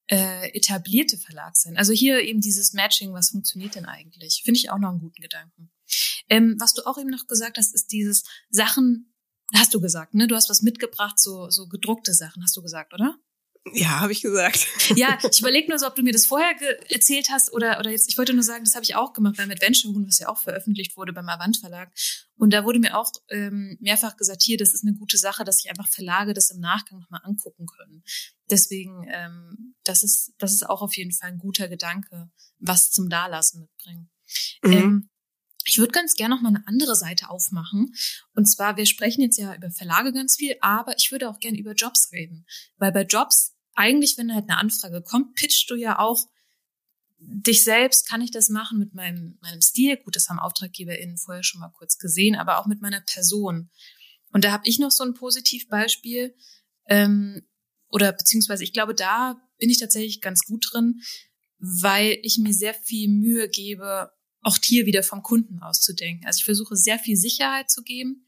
[0.09, 1.77] äh, etablierte Verlag sein.
[1.77, 4.42] Also hier eben dieses Matching, was funktioniert denn eigentlich?
[4.45, 5.71] Finde ich auch noch einen guten Gedanken.
[6.29, 9.14] Ähm, was du auch eben noch gesagt hast, ist dieses Sachen,
[9.55, 10.27] hast du gesagt, ne?
[10.27, 13.19] Du hast was mitgebracht, so, so gedruckte Sachen, hast du gesagt, oder?
[13.72, 14.66] Ja, habe ich gesagt.
[14.96, 16.55] Ja, ich überlege nur so, ob du mir das vorher
[16.90, 19.50] erzählt hast oder, oder jetzt, ich wollte nur sagen, das habe ich auch gemacht beim
[19.50, 21.90] Adventure Huhn, was ja auch veröffentlicht wurde beim Avant Verlag.
[22.37, 25.59] Und da wurde mir auch ähm, mehrfach gesagt, hier, das ist eine gute Sache, dass
[25.59, 28.05] sich einfach Verlage das im Nachgang nochmal angucken können.
[28.48, 33.09] Deswegen, ähm, das ist, das ist auch auf jeden Fall ein guter Gedanke, was zum
[33.09, 34.09] Dalassen mitbringen.
[34.62, 34.72] Mhm.
[34.72, 35.11] Ähm,
[35.66, 37.92] ich würde ganz gerne noch mal eine andere Seite aufmachen.
[38.35, 41.59] Und zwar, wir sprechen jetzt ja über Verlage ganz viel, aber ich würde auch gerne
[41.59, 42.46] über Jobs reden.
[42.76, 46.27] Weil bei Jobs eigentlich, wenn halt eine Anfrage kommt, pitchst du ja auch
[47.19, 49.97] dich selbst, kann ich das machen mit meinem, meinem Stil?
[49.97, 53.71] Gut, das haben AuftraggeberInnen vorher schon mal kurz gesehen, aber auch mit meiner Person.
[54.33, 56.35] Und da habe ich noch so ein Positivbeispiel,
[56.89, 57.47] ähm,
[57.89, 61.01] oder beziehungsweise ich glaube, da bin ich tatsächlich ganz gut drin,
[61.59, 64.11] weil ich mir sehr viel Mühe gebe,
[64.43, 66.27] auch hier wieder vom Kunden auszudenken.
[66.27, 68.26] Also ich versuche sehr viel Sicherheit zu geben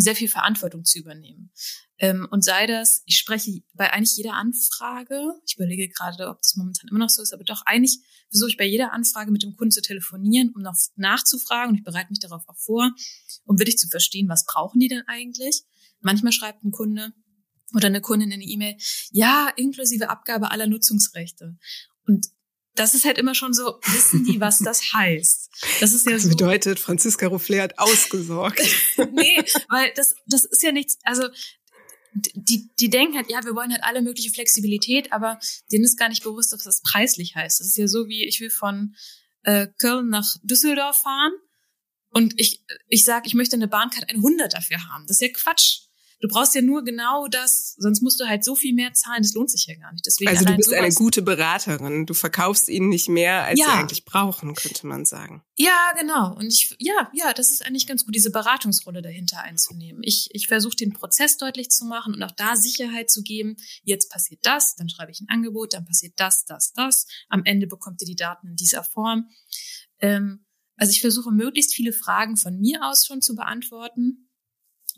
[0.00, 1.50] sehr viel Verantwortung zu übernehmen.
[1.98, 6.56] Ähm, und sei das, ich spreche bei eigentlich jeder Anfrage, ich überlege gerade, ob das
[6.56, 9.56] momentan immer noch so ist, aber doch eigentlich versuche ich bei jeder Anfrage mit dem
[9.56, 12.92] Kunden zu telefonieren, um noch nachzufragen und ich bereite mich darauf auch vor,
[13.44, 15.62] um wirklich zu verstehen, was brauchen die denn eigentlich.
[16.00, 17.12] Manchmal schreibt ein Kunde
[17.74, 18.76] oder eine Kundin in eine E-Mail,
[19.10, 21.56] ja, inklusive Abgabe aller Nutzungsrechte.
[22.06, 22.26] Und
[22.76, 25.50] das ist halt immer schon so, wissen die, was das heißt?
[25.80, 26.28] Das ist ja das so.
[26.28, 28.60] bedeutet, Franziska Ruffler hat ausgesorgt.
[29.12, 31.28] nee, weil das, das ist ja nichts, also
[32.34, 35.38] die, die denken halt, ja, wir wollen halt alle mögliche Flexibilität, aber
[35.70, 37.60] denen ist gar nicht bewusst, was das preislich heißt.
[37.60, 38.94] Das ist ja so wie, ich will von
[39.42, 41.32] äh, Köln nach Düsseldorf fahren
[42.10, 45.06] und ich, ich sage, ich möchte eine Bahncard 100 dafür haben.
[45.06, 45.85] Das ist ja Quatsch.
[46.20, 49.34] Du brauchst ja nur genau das, sonst musst du halt so viel mehr zahlen, das
[49.34, 50.06] lohnt sich ja gar nicht.
[50.06, 52.06] Deswegen also du bist eine gute Beraterin.
[52.06, 53.66] Du verkaufst ihnen nicht mehr, als ja.
[53.66, 55.42] sie eigentlich brauchen, könnte man sagen.
[55.56, 56.34] Ja, genau.
[56.34, 60.02] Und ich, ja, ja, das ist eigentlich ganz gut, diese Beratungsrolle dahinter einzunehmen.
[60.02, 63.56] Ich, ich versuche den Prozess deutlich zu machen und auch da Sicherheit zu geben.
[63.82, 67.06] Jetzt passiert das, dann schreibe ich ein Angebot, dann passiert das, das, das.
[67.28, 69.28] Am Ende bekommt ihr die Daten in dieser Form.
[70.00, 70.46] Ähm,
[70.78, 74.25] also ich versuche möglichst viele Fragen von mir aus schon zu beantworten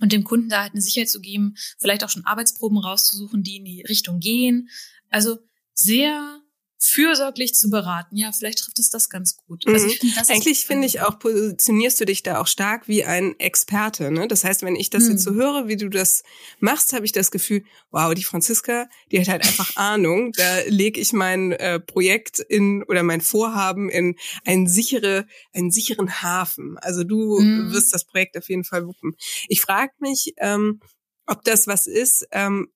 [0.00, 3.56] und dem Kunden da halt eine Sicherheit zu geben, vielleicht auch schon Arbeitsproben rauszusuchen, die
[3.56, 4.68] in die Richtung gehen.
[5.10, 5.38] Also
[5.74, 6.40] sehr
[6.80, 8.16] fürsorglich zu beraten.
[8.16, 9.66] Ja, vielleicht trifft es das ganz gut.
[9.66, 9.90] Also mhm.
[9.90, 14.12] find, das Eigentlich finde ich auch, positionierst du dich da auch stark wie ein Experte.
[14.12, 14.28] Ne?
[14.28, 15.10] Das heißt, wenn ich das mhm.
[15.12, 16.22] jetzt so höre, wie du das
[16.60, 20.30] machst, habe ich das Gefühl, wow, die Franziska, die hat halt einfach Ahnung.
[20.36, 24.14] Da lege ich mein äh, Projekt in oder mein Vorhaben in
[24.44, 26.78] einen sichere, einen sicheren Hafen.
[26.78, 27.72] Also du mhm.
[27.72, 29.16] wirst das Projekt auf jeden Fall wuppen.
[29.48, 30.80] Ich frage mich, ähm,
[31.26, 32.68] ob das was ist, ähm,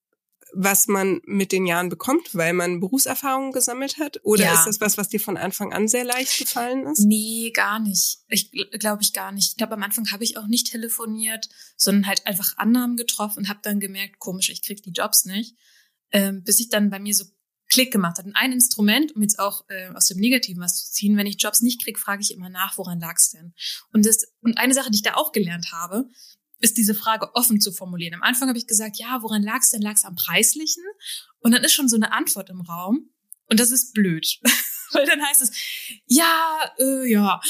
[0.54, 4.20] was man mit den Jahren bekommt, weil man Berufserfahrung gesammelt hat?
[4.22, 4.54] Oder ja.
[4.54, 7.00] ist das was, was dir von Anfang an sehr leicht gefallen ist?
[7.00, 8.18] Nee, gar nicht.
[8.28, 9.50] Ich glaube ich gar nicht.
[9.50, 13.48] Ich glaube, am Anfang habe ich auch nicht telefoniert, sondern halt einfach Annahmen getroffen und
[13.48, 15.56] habe dann gemerkt, komisch, ich krieg die Jobs nicht.
[16.10, 17.24] Ähm, bis ich dann bei mir so
[17.72, 18.26] Klick gemacht hat.
[18.26, 21.40] Und ein Instrument, um jetzt auch äh, aus dem Negativen was zu ziehen, wenn ich
[21.40, 23.54] Jobs nicht krieg, frage ich immer nach, woran lag's denn?
[23.94, 26.06] Und das und eine Sache, die ich da auch gelernt habe,
[26.62, 28.14] ist diese Frage offen zu formulieren.
[28.14, 29.82] Am Anfang habe ich gesagt, ja, woran lag es denn?
[29.82, 30.84] Lag es am Preislichen?
[31.40, 33.10] Und dann ist schon so eine Antwort im Raum.
[33.50, 34.38] Und das ist blöd.
[34.92, 35.50] Weil dann heißt es,
[36.06, 37.40] ja, äh, ja.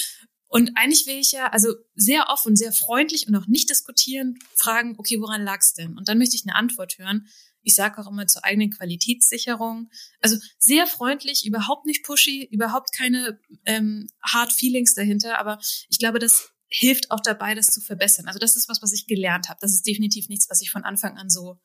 [0.48, 4.96] Und eigentlich will ich ja, also sehr offen, sehr freundlich und auch nicht diskutieren, fragen,
[4.98, 5.96] okay, woran lag es denn?
[5.96, 7.26] Und dann möchte ich eine Antwort hören.
[7.62, 9.90] Ich sage auch immer zur eigenen Qualitätssicherung.
[10.20, 15.38] Also sehr freundlich, überhaupt nicht pushy, überhaupt keine ähm, Hard Feelings dahinter.
[15.38, 18.26] Aber ich glaube, dass hilft auch dabei, das zu verbessern.
[18.26, 19.58] Also das ist was, was ich gelernt habe.
[19.60, 21.60] Das ist definitiv nichts, was ich von Anfang an so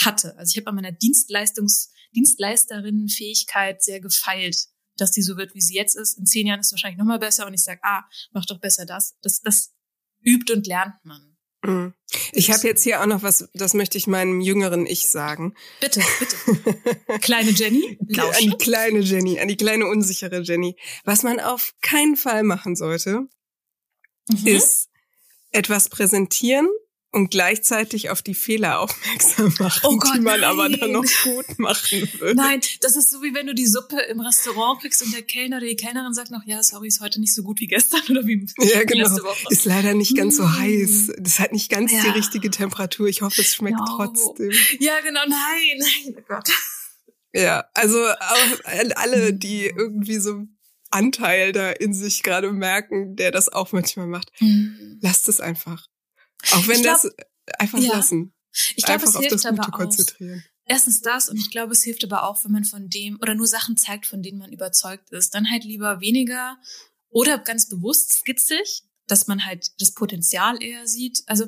[0.00, 0.36] hatte.
[0.38, 5.74] Also ich habe an meiner Dienstleistungs Dienstleisterinnenfähigkeit sehr gefeilt, dass die so wird, wie sie
[5.74, 6.18] jetzt ist.
[6.18, 8.60] In zehn Jahren ist es wahrscheinlich noch mal besser und ich sage, ah, mach doch
[8.60, 9.16] besser das.
[9.22, 9.72] Das, das
[10.22, 11.36] übt und lernt man.
[11.64, 11.94] Mhm.
[12.32, 15.54] Ich habe jetzt hier auch noch was, das möchte ich meinem jüngeren Ich sagen.
[15.80, 17.18] Bitte, bitte.
[17.20, 17.98] kleine Jenny?
[18.08, 18.34] Lauschen.
[18.34, 20.76] An die kleine Jenny, an die kleine unsichere Jenny.
[21.04, 23.28] Was man auf keinen Fall machen sollte,
[24.28, 24.46] mhm.
[24.46, 24.88] ist
[25.50, 26.68] etwas präsentieren
[27.12, 30.50] und gleichzeitig auf die Fehler aufmerksam machen, oh Gott, die man nein.
[30.50, 32.34] aber dann noch gut machen will.
[32.34, 35.58] Nein, das ist so wie wenn du die Suppe im Restaurant kriegst und der Kellner
[35.58, 38.26] oder die Kellnerin sagt noch, ja, sorry, ist heute nicht so gut wie gestern oder
[38.26, 39.04] wie ja, genau.
[39.04, 39.46] letzte Woche.
[39.50, 41.12] Ist leider nicht ganz so heiß.
[41.18, 42.00] Das hat nicht ganz ja.
[42.02, 43.06] die richtige Temperatur.
[43.08, 43.84] Ich hoffe, es schmeckt no.
[43.96, 44.50] trotzdem.
[44.80, 46.48] Ja, genau, nein, nein, oh Gott.
[47.34, 48.64] Ja, also auch
[48.96, 50.46] alle, die irgendwie so
[50.92, 54.30] Anteil da in sich gerade merken, der das auch manchmal macht.
[54.40, 54.98] Mhm.
[55.00, 55.88] Lasst es einfach.
[56.50, 57.12] Auch wenn glaub, das
[57.58, 57.92] einfach ja.
[57.92, 58.34] lassen.
[58.76, 59.96] Ich glaube, es hilft aber auch.
[60.64, 63.46] Erstens das und ich glaube, es hilft aber auch, wenn man von dem oder nur
[63.46, 65.34] Sachen zeigt, von denen man überzeugt ist.
[65.34, 66.56] Dann halt lieber weniger
[67.08, 71.22] oder ganz bewusst skitzig, dass man halt das Potenzial eher sieht.
[71.26, 71.46] Also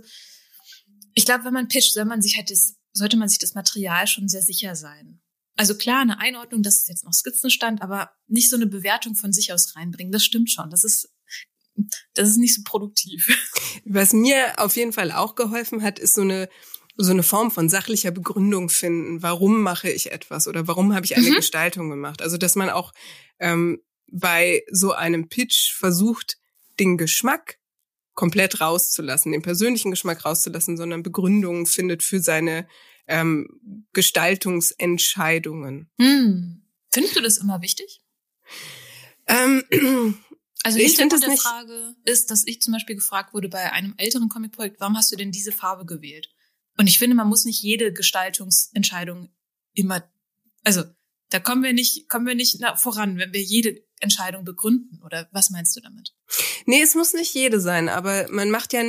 [1.14, 4.07] ich glaube, wenn man pitcht, soll man sich halt das, sollte man sich das Material
[4.07, 5.20] schon sehr sicher sein.
[5.56, 9.32] Also klar, eine Einordnung, das ist jetzt noch Skizzenstand, aber nicht so eine Bewertung von
[9.32, 10.12] sich aus reinbringen.
[10.12, 10.70] Das stimmt schon.
[10.70, 11.10] Das ist
[12.14, 13.26] das ist nicht so produktiv.
[13.84, 16.48] Was mir auf jeden Fall auch geholfen hat, ist so eine
[16.96, 19.20] so eine Form von sachlicher Begründung finden.
[19.20, 21.34] Warum mache ich etwas oder warum habe ich eine mhm.
[21.34, 22.22] Gestaltung gemacht?
[22.22, 22.92] Also dass man auch
[23.40, 26.36] ähm, bei so einem Pitch versucht,
[26.78, 27.58] den Geschmack
[28.14, 32.68] komplett rauszulassen, den persönlichen Geschmack rauszulassen, sondern Begründungen findet für seine
[33.06, 35.90] ähm, Gestaltungsentscheidungen.
[35.98, 36.62] Hm.
[36.92, 38.02] Findest du das immer wichtig?
[39.26, 39.64] Ähm,
[40.62, 44.28] also ich finde der Frage ist, dass ich zum Beispiel gefragt wurde bei einem älteren
[44.28, 46.30] Comic-Projekt, warum hast du denn diese Farbe gewählt?
[46.76, 49.32] Und ich finde, man muss nicht jede Gestaltungsentscheidung
[49.74, 50.02] immer,
[50.64, 50.84] also
[51.30, 55.00] da kommen wir nicht, kommen wir nicht voran, wenn wir jede Entscheidung begründen.
[55.04, 56.14] Oder was meinst du damit?
[56.66, 58.82] Nee, es muss nicht jede sein, aber man macht ja,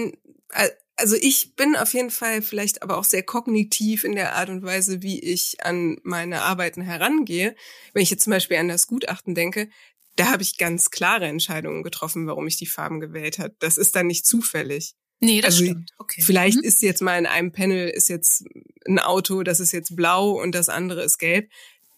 [0.97, 4.63] also ich bin auf jeden Fall vielleicht aber auch sehr kognitiv in der Art und
[4.63, 7.55] Weise, wie ich an meine Arbeiten herangehe.
[7.93, 9.69] Wenn ich jetzt zum Beispiel an das Gutachten denke,
[10.15, 13.55] da habe ich ganz klare Entscheidungen getroffen, warum ich die Farben gewählt habe.
[13.59, 14.95] Das ist dann nicht zufällig.
[15.19, 15.91] Nee, das also stimmt.
[15.97, 16.21] Okay.
[16.21, 16.63] Vielleicht mhm.
[16.63, 18.45] ist jetzt mal in einem Panel ist jetzt
[18.87, 21.49] ein Auto, das ist jetzt blau und das andere ist gelb.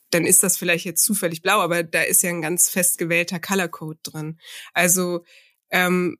[0.09, 3.39] Dann ist das vielleicht jetzt zufällig blau, aber da ist ja ein ganz fest gewählter
[3.39, 4.39] Colorcode drin.
[4.73, 5.23] Also
[5.69, 6.17] ähm,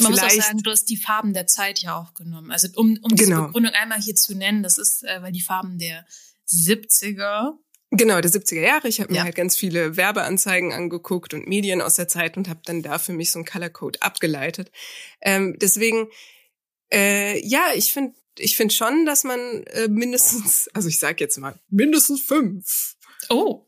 [0.00, 2.50] man muss auch sagen, du hast die Farben der Zeit ja auch genommen.
[2.50, 3.40] Also um, um genau.
[3.40, 6.06] die Begründung einmal hier zu nennen, das ist, äh, weil die Farben der
[6.48, 7.54] 70er
[7.90, 8.88] Genau, der 70er Jahre.
[8.88, 9.24] Ich habe mir ja.
[9.24, 13.14] halt ganz viele Werbeanzeigen angeguckt und Medien aus der Zeit und habe dann da für
[13.14, 14.70] mich so einen Colorcode abgeleitet.
[15.22, 16.08] Ähm, deswegen,
[16.92, 21.38] äh, ja, ich finde ich finde schon, dass man äh, mindestens, also ich sag jetzt
[21.38, 22.96] mal, mindestens fünf
[23.28, 23.64] Oh.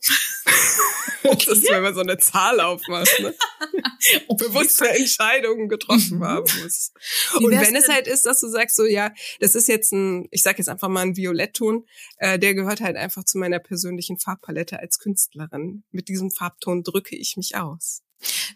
[1.23, 1.47] Okay.
[1.47, 3.35] Das ist, wenn man so eine Zahl aufmacht, ne?
[4.27, 4.49] okay.
[4.49, 6.25] bewusste Entscheidungen getroffen mhm.
[6.25, 6.93] haben muss.
[7.35, 10.43] Und wenn es halt ist, dass du sagst, so ja, das ist jetzt ein, ich
[10.43, 11.87] sag jetzt einfach mal ein Violettton,
[12.17, 15.85] äh, der gehört halt einfach zu meiner persönlichen Farbpalette als Künstlerin.
[15.91, 18.03] Mit diesem Farbton drücke ich mich aus.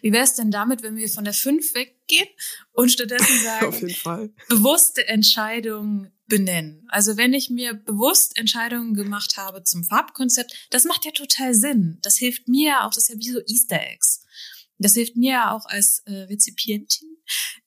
[0.01, 2.27] Wie wäre es denn damit, wenn wir von der 5 weggehen
[2.71, 4.33] und stattdessen sagen, Auf jeden Fall.
[4.49, 6.85] bewusste Entscheidungen benennen?
[6.89, 11.99] Also wenn ich mir bewusst Entscheidungen gemacht habe zum Farbkonzept, das macht ja total Sinn.
[12.01, 14.25] Das hilft mir auch, das ist ja wie so Easter Eggs.
[14.77, 17.15] Das hilft mir ja auch als äh, Rezipientin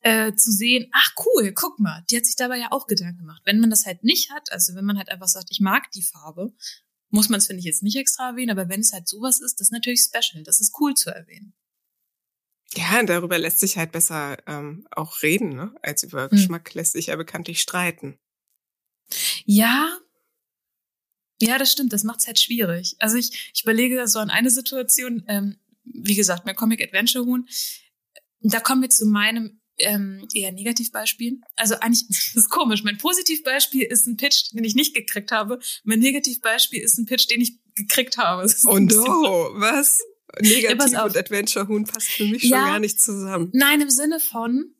[0.01, 3.43] äh, zu sehen, ach cool, guck mal, die hat sich dabei ja auch Gedanken gemacht.
[3.45, 6.03] Wenn man das halt nicht hat, also wenn man halt einfach sagt, ich mag die
[6.03, 6.53] Farbe,
[7.11, 9.55] muss man es, finde ich, jetzt nicht extra erwähnen, aber wenn es halt sowas ist,
[9.61, 11.55] das ist natürlich special, das ist cool zu erwähnen.
[12.75, 15.75] Ja, darüber lässt sich halt besser ähm, auch reden, ne?
[15.83, 16.31] als über hm.
[16.31, 18.19] Geschmack lässt sich ja bekanntlich streiten.
[19.45, 19.99] Ja,
[21.41, 22.97] ja, das stimmt, das macht's halt schwierig.
[22.99, 27.49] Also ich, ich überlege so an eine Situation, ähm, wie gesagt, mein Comic Adventure Huhn,
[28.41, 31.41] da kommen wir zu meinem ähm, eher Negativbeispiel.
[31.57, 32.83] Also eigentlich, das ist komisch.
[32.83, 35.61] Mein Positivbeispiel ist ein Pitch, den ich nicht gekriegt habe.
[35.85, 38.53] Mein Negativbeispiel ist ein Pitch, den ich gekriegt habe.
[38.67, 40.01] Oh no, was?
[40.41, 43.51] Negativ ja, und Adventure Huhn passt für mich ja, schon gar nicht zusammen.
[43.53, 44.75] Nein, im Sinne von,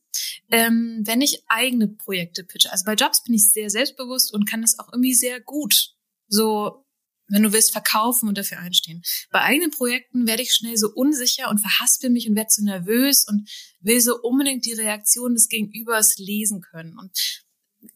[0.51, 2.71] ähm, wenn ich eigene Projekte pitche.
[2.73, 5.95] Also bei Jobs bin ich sehr selbstbewusst und kann das auch irgendwie sehr gut
[6.29, 6.85] so,
[7.29, 9.03] wenn du willst, verkaufen und dafür einstehen.
[9.31, 13.27] Bei eigenen Projekten werde ich schnell so unsicher und verhaspel mich und werde so nervös
[13.29, 13.49] und
[13.81, 16.99] will so unbedingt die Reaktion des Gegenübers lesen können.
[16.99, 17.45] Und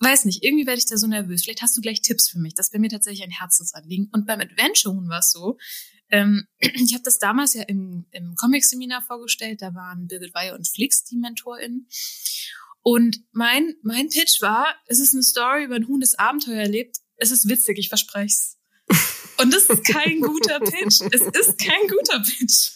[0.01, 1.43] weiß nicht, irgendwie werde ich da so nervös.
[1.43, 2.55] Vielleicht hast du gleich Tipps für mich.
[2.55, 4.09] Das wäre mir tatsächlich ein Herzensanliegen.
[4.13, 5.59] Und beim Adventure war es so,
[6.13, 9.63] ähm, ich habe das damals ja im, im Comic-Seminar vorgestellt.
[9.63, 11.89] Da waren Birgit Weihe und Flix die MentorInnen.
[12.83, 16.99] Und mein, mein Pitch war, es ist eine Story über ein Huhn, das Abenteuer erlebt.
[17.17, 18.59] Es ist witzig, ich verspreche es.
[19.39, 21.01] Und das ist kein guter Pitch.
[21.11, 22.71] Es ist kein guter Pitch.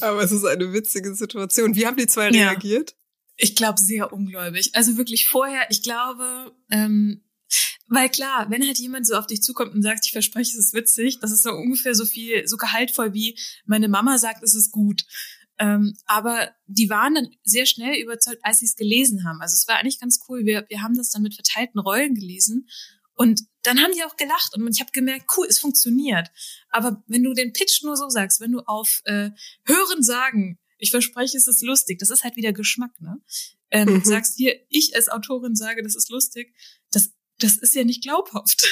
[0.00, 1.74] Aber es ist eine witzige Situation.
[1.74, 2.48] Wie haben die zwei ja.
[2.48, 2.96] reagiert?
[3.36, 4.70] Ich glaube, sehr ungläubig.
[4.74, 7.22] Also wirklich vorher, ich glaube, ähm,
[7.88, 10.74] weil klar, wenn halt jemand so auf dich zukommt und sagt, ich verspreche, es ist
[10.74, 14.72] witzig, das ist so ungefähr so viel, so gehaltvoll wie meine Mama sagt, es ist
[14.72, 15.04] gut.
[15.58, 19.40] Ähm, aber die waren dann sehr schnell überzeugt, als sie es gelesen haben.
[19.40, 20.44] Also es war eigentlich ganz cool.
[20.44, 22.68] Wir, wir haben das dann mit verteilten Rollen gelesen
[23.14, 26.28] und dann haben die auch gelacht und ich habe gemerkt, cool, es funktioniert.
[26.68, 29.30] Aber wenn du den Pitch nur so sagst, wenn du auf äh,
[29.64, 33.18] Hören sagen, ich verspreche, es ist lustig, das ist halt wieder Geschmack, ne?
[33.70, 34.04] Ähm, mhm.
[34.04, 36.54] Sagst hier, ich als Autorin sage, das ist lustig,
[36.92, 38.66] das das ist ja nicht glaubhaft.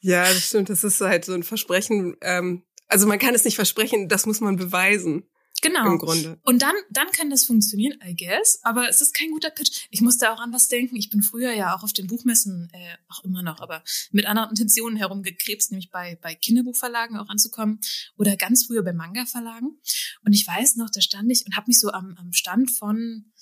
[0.00, 0.68] Ja, das stimmt.
[0.68, 2.16] Das ist halt so ein Versprechen.
[2.20, 5.28] Ähm, also man kann es nicht versprechen, das muss man beweisen.
[5.62, 5.90] Genau.
[5.90, 6.38] Im Grunde.
[6.44, 8.60] Und dann, dann kann das funktionieren, I guess.
[8.62, 9.86] Aber es ist kein guter Pitch.
[9.90, 10.96] Ich musste auch an was denken.
[10.96, 13.82] Ich bin früher ja auch auf den Buchmessen, äh, auch immer noch, aber
[14.12, 17.80] mit anderen Intentionen herumgekrebst, nämlich bei, bei Kinderbuchverlagen auch anzukommen
[18.16, 19.80] oder ganz früher bei Manga-Verlagen.
[20.24, 23.32] Und ich weiß noch, da stand ich und habe mich so am, am Stand von,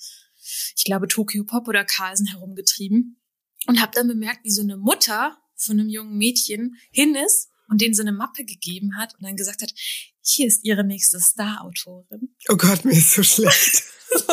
[0.77, 3.19] ich glaube, Tokyo Pop oder Carlsen herumgetrieben
[3.67, 7.81] und habe dann bemerkt, wie so eine Mutter von einem jungen Mädchen hin ist und
[7.81, 9.73] denen so eine Mappe gegeben hat und dann gesagt hat,
[10.21, 12.35] hier ist ihre nächste Star-Autorin.
[12.49, 13.83] Oh Gott, mir ist so schlecht.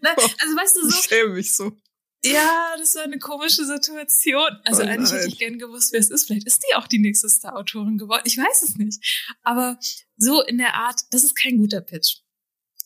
[0.00, 0.98] Na, also weißt du so.
[0.98, 1.76] Ich schäme mich so.
[2.22, 4.50] Ja, das war eine komische Situation.
[4.64, 6.26] Also oh eigentlich hätte ich gern gewusst, wer es ist.
[6.26, 8.22] Vielleicht ist die auch die nächste Star-Autorin geworden.
[8.26, 9.02] Ich weiß es nicht.
[9.42, 9.78] Aber
[10.16, 12.18] so in der Art, das ist kein guter Pitch.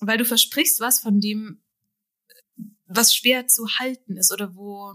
[0.00, 1.60] Weil du versprichst was, von dem
[2.86, 4.94] was schwer zu halten ist oder wo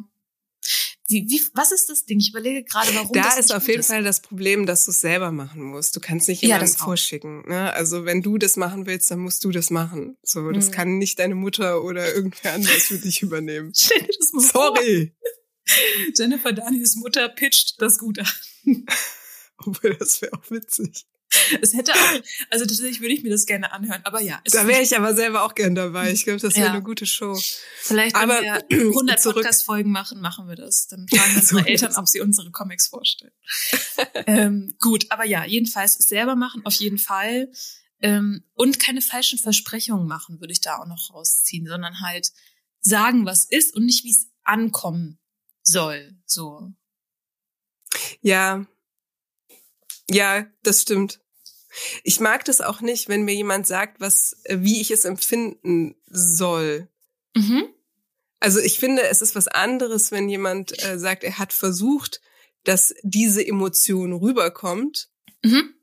[1.09, 2.19] wie, wie, was ist das Ding?
[2.19, 3.11] Ich überlege gerade, warum.
[3.11, 3.87] Da ist auf jeden ist.
[3.87, 5.95] Fall das Problem, dass du es selber machen musst.
[5.95, 7.43] Du kannst nicht jemanden ja, vorschicken.
[7.47, 7.73] Ne?
[7.73, 10.17] Also wenn du das machen willst, dann musst du das machen.
[10.21, 10.71] So, das mhm.
[10.71, 13.71] kann nicht deine Mutter oder irgendwer anders für dich übernehmen.
[14.37, 15.15] Sorry.
[16.15, 18.27] Jennifer Daniels Mutter pitcht das gut an.
[19.57, 21.05] Obwohl, das wäre auch witzig.
[21.61, 24.41] Es hätte auch, also tatsächlich würde ich mir das gerne anhören, aber ja.
[24.45, 26.11] Da wäre ich aber selber auch gern dabei.
[26.11, 26.73] Ich glaube, das wäre ja.
[26.73, 27.39] eine gute Show.
[27.81, 30.87] Vielleicht, wenn aber, wir 100 Podcast-Folgen machen, machen wir das.
[30.87, 33.33] Dann fragen unsere Eltern, ob sie unsere Comics vorstellen.
[34.27, 37.51] ähm, gut, aber ja, jedenfalls selber machen, auf jeden Fall.
[38.01, 42.31] Ähm, und keine falschen Versprechungen machen, würde ich da auch noch rausziehen, sondern halt
[42.79, 45.19] sagen, was ist und nicht, wie es ankommen
[45.61, 46.15] soll.
[46.25, 46.71] So.
[48.21, 48.65] Ja,
[50.09, 51.19] ja, das stimmt.
[52.03, 55.95] Ich mag das auch nicht, wenn mir jemand sagt, was, äh, wie ich es empfinden
[56.07, 56.87] soll.
[57.35, 57.65] Mhm.
[58.39, 62.21] Also ich finde, es ist was anderes, wenn jemand äh, sagt, er hat versucht,
[62.63, 65.09] dass diese Emotion rüberkommt.
[65.43, 65.73] Mhm.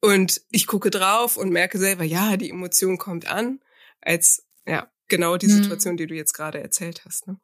[0.00, 3.60] Und ich gucke drauf und merke selber, ja, die Emotion kommt an,
[4.00, 5.62] als ja genau die mhm.
[5.62, 5.98] Situation, mhm.
[5.98, 7.26] die du jetzt gerade erzählt hast.
[7.26, 7.38] Ne?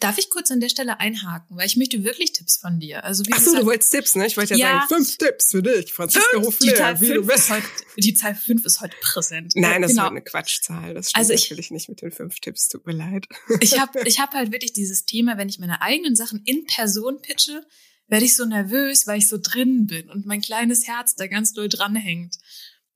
[0.00, 3.04] Darf ich kurz an der Stelle einhaken, weil ich möchte wirklich Tipps von dir.
[3.04, 4.26] Also wie Ach so, du wolltest Tipps, ne?
[4.26, 7.50] Ich wollte ja, ja, sagen, fünf Tipps für dich, Franziska Hofler, wie du bist.
[7.50, 9.52] Heute, die Zahl fünf ist heute präsent.
[9.56, 10.02] Nein, das genau.
[10.02, 10.94] ist halt eine Quatschzahl.
[10.94, 13.26] Das stimmt also ich, natürlich nicht mit den fünf Tipps, tut mir leid.
[13.60, 17.20] Ich habe ich hab halt wirklich dieses Thema, wenn ich meine eigenen Sachen in Person
[17.20, 17.66] pitche,
[18.08, 21.52] werde ich so nervös, weil ich so drin bin und mein kleines Herz da ganz
[21.52, 22.36] doll dranhängt.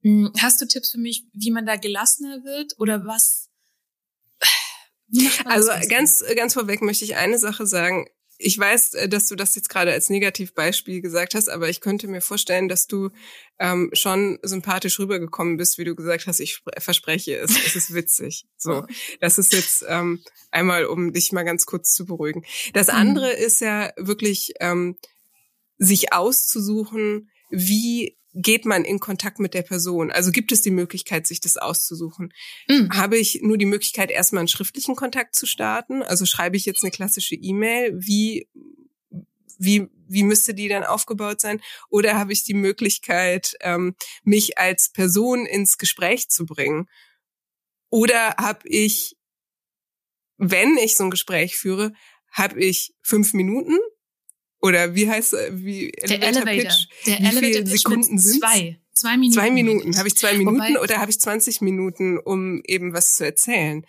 [0.01, 3.42] Hm, hast du Tipps für mich, wie man da gelassener wird oder was
[5.45, 8.07] also ganz, ganz vorweg möchte ich eine Sache sagen.
[8.39, 12.07] Ich weiß, äh, dass du das jetzt gerade als Negativbeispiel gesagt hast, aber ich könnte
[12.07, 13.09] mir vorstellen, dass du
[13.59, 18.45] ähm, schon sympathisch rübergekommen bist, wie du gesagt hast, ich verspreche es, es ist witzig.
[18.57, 18.85] So,
[19.21, 22.43] das ist jetzt ähm, einmal, um dich mal ganz kurz zu beruhigen.
[22.73, 22.95] Das mhm.
[22.95, 24.97] andere ist ja wirklich, ähm,
[25.77, 30.11] sich auszusuchen, wie geht man in Kontakt mit der Person?
[30.11, 32.33] Also gibt es die Möglichkeit, sich das auszusuchen?
[32.67, 32.89] Mhm.
[32.93, 36.01] Habe ich nur die Möglichkeit, erstmal einen schriftlichen Kontakt zu starten?
[36.03, 37.93] Also schreibe ich jetzt eine klassische E-Mail?
[37.95, 38.47] Wie,
[39.57, 41.61] wie, wie müsste die dann aufgebaut sein?
[41.89, 46.89] Oder habe ich die Möglichkeit, ähm, mich als Person ins Gespräch zu bringen?
[47.89, 49.15] Oder habe ich,
[50.37, 51.93] wenn ich so ein Gespräch führe,
[52.31, 53.77] habe ich fünf Minuten
[54.63, 56.69] oder wie heißt äh, wie der Elevator, Elevator.
[56.69, 56.87] Pitch?
[57.05, 58.79] Der wie Elevator viele Sekunden sind zwei.
[58.93, 59.33] Zwei Minuten.
[59.33, 59.97] Zwei Minuten.
[59.97, 63.85] Habe ich zwei Minuten Wobei, oder habe ich 20 Minuten, um eben was zu erzählen?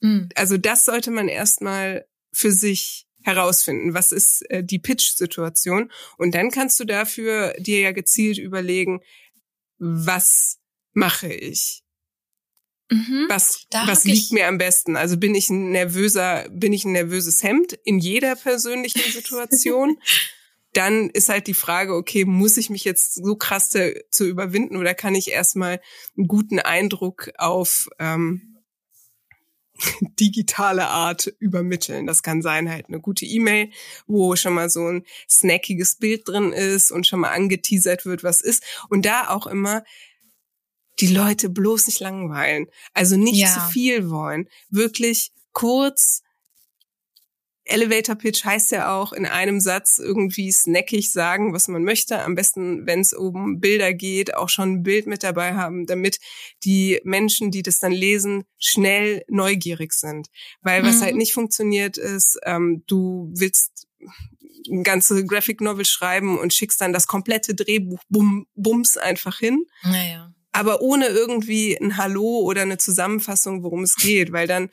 [0.00, 0.30] Mhm.
[0.34, 3.92] Also das sollte man erstmal für sich herausfinden.
[3.92, 5.92] Was ist äh, die Pitch-Situation?
[6.16, 9.00] Und dann kannst du dafür dir ja gezielt überlegen,
[9.78, 10.58] was
[10.92, 11.82] mache ich?
[12.90, 14.96] Mhm, was was liegt mir am besten?
[14.96, 19.98] Also bin ich ein nervöser, bin ich ein nervöses Hemd in jeder persönlichen Situation?
[20.72, 24.76] Dann ist halt die Frage, okay, muss ich mich jetzt so krass zu, zu überwinden
[24.76, 25.80] oder kann ich erstmal
[26.16, 28.58] einen guten Eindruck auf ähm,
[30.20, 32.06] digitale Art übermitteln.
[32.06, 33.70] Das kann sein halt eine gute E-Mail,
[34.06, 38.40] wo schon mal so ein snackiges Bild drin ist und schon mal angeteasert wird, was
[38.40, 38.62] ist.
[38.88, 39.84] Und da auch immer
[41.00, 42.66] die Leute bloß nicht langweilen.
[42.92, 43.48] Also nicht ja.
[43.48, 44.48] zu viel wollen.
[44.70, 46.22] Wirklich kurz.
[47.64, 52.22] Elevator Pitch heißt ja auch in einem Satz irgendwie snackig sagen, was man möchte.
[52.22, 56.18] Am besten, wenn es um Bilder geht, auch schon ein Bild mit dabei haben, damit
[56.64, 60.28] die Menschen, die das dann lesen, schnell neugierig sind.
[60.62, 61.04] Weil was halt mhm.
[61.04, 63.86] halt nicht funktioniert ist, ähm, du willst
[64.70, 69.66] ein ganze Graphic Novel schreiben und schickst dann das komplette Drehbuch bum, bums einfach hin.
[69.82, 70.27] Naja
[70.58, 74.70] aber ohne irgendwie ein Hallo oder eine Zusammenfassung, worum es geht, weil dann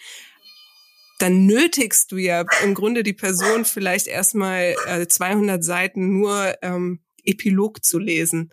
[1.19, 6.99] dann nötigst du ja im Grunde die Person vielleicht erstmal äh, 200 Seiten nur ähm,
[7.23, 8.51] Epilog zu lesen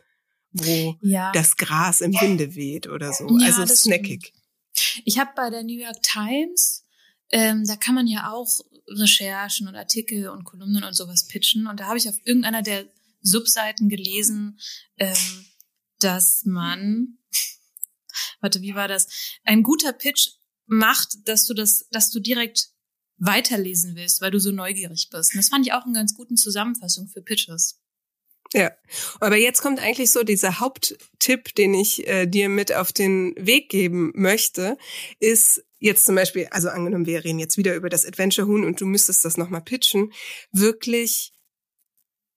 [0.52, 1.32] wo ja.
[1.32, 3.26] das Gras im Winde weht oder so.
[3.38, 4.32] Ja, also snackig.
[4.74, 5.06] Stimmt.
[5.06, 6.84] Ich habe bei der New York Times,
[7.30, 11.66] ähm, da kann man ja auch Recherchen und Artikel und Kolumnen und sowas pitchen.
[11.66, 12.84] Und da habe ich auf irgendeiner der
[13.22, 14.58] Subseiten gelesen,
[14.98, 15.46] ähm,
[16.00, 17.18] dass man,
[18.42, 19.08] warte, wie war das?
[19.44, 20.28] Ein guter Pitch
[20.66, 22.68] macht, dass du das, dass du direkt
[23.18, 25.32] weiterlesen willst, weil du so neugierig bist.
[25.32, 27.78] Und das fand ich auch eine ganz guten Zusammenfassung für Pitches.
[28.52, 28.70] Ja,
[29.20, 33.70] aber jetzt kommt eigentlich so dieser Haupttipp, den ich äh, dir mit auf den Weg
[33.70, 34.76] geben möchte,
[35.20, 38.80] ist jetzt zum Beispiel, also angenommen, wir reden jetzt wieder über das Adventure Huhn und
[38.80, 40.12] du müsstest das nochmal pitchen,
[40.50, 41.32] wirklich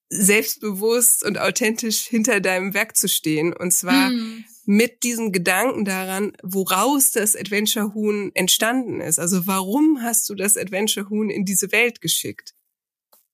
[0.09, 3.53] selbstbewusst und authentisch hinter deinem Werk zu stehen.
[3.53, 4.45] Und zwar hm.
[4.65, 9.19] Mit diesem Gedanken daran, woraus das Adventure Huhn entstanden ist.
[9.19, 12.55] Also warum hast du das Adventure Huhn in diese Welt geschickt?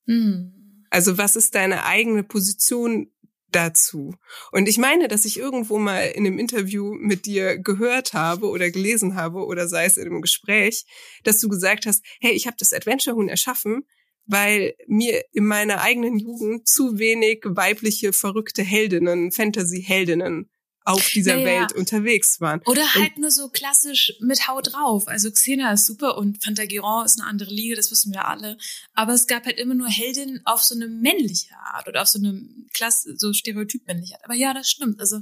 [0.08, 0.86] Hm.
[0.90, 3.12] Also was ist deine eigene Position
[3.50, 4.16] dazu?
[4.52, 8.70] Und ich meine, dass ich irgendwo mal in einem Interview mit dir gehört habe oder
[8.70, 10.86] gelesen habe oder sei es in einem Gespräch,
[11.24, 13.86] dass du gesagt hast, hey, ich habe das Adventure Huhn erschaffen,
[14.26, 20.51] weil mir in meiner eigenen Jugend zu wenig weibliche verrückte Heldinnen, Fantasy-Heldinnen
[20.84, 22.62] auf dieser ja, Welt unterwegs waren.
[22.66, 25.08] Oder halt und, nur so klassisch mit Haut drauf.
[25.08, 28.58] Also Xena ist super und Pantagruel ist eine andere Liga, das wissen wir alle.
[28.94, 32.20] Aber es gab halt immer nur Heldinnen auf so eine männliche Art oder auf so
[32.20, 34.26] eine Klasse, so stereotyp männliche Art.
[34.26, 35.00] Aber ja, das stimmt.
[35.00, 35.22] Also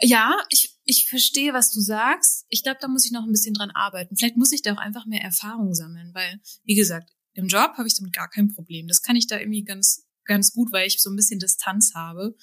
[0.00, 2.44] ja, ich, ich verstehe, was du sagst.
[2.48, 4.16] Ich glaube, da muss ich noch ein bisschen dran arbeiten.
[4.16, 7.86] Vielleicht muss ich da auch einfach mehr Erfahrung sammeln, weil, wie gesagt, im Job habe
[7.86, 8.88] ich damit gar kein Problem.
[8.88, 12.36] Das kann ich da irgendwie ganz, ganz gut, weil ich so ein bisschen Distanz habe.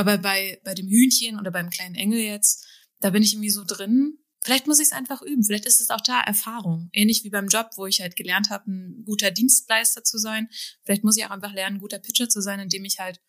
[0.00, 2.64] Aber bei, bei dem Hühnchen oder beim kleinen Engel jetzt,
[3.00, 4.16] da bin ich irgendwie so drin.
[4.42, 5.44] Vielleicht muss ich es einfach üben.
[5.44, 6.88] Vielleicht ist es auch da Erfahrung.
[6.94, 10.48] Ähnlich wie beim Job, wo ich halt gelernt habe, ein guter Dienstleister zu sein.
[10.84, 13.20] Vielleicht muss ich auch einfach lernen, ein guter Pitcher zu sein, indem ich halt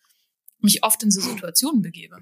[0.60, 2.16] mich oft in so Situationen begebe.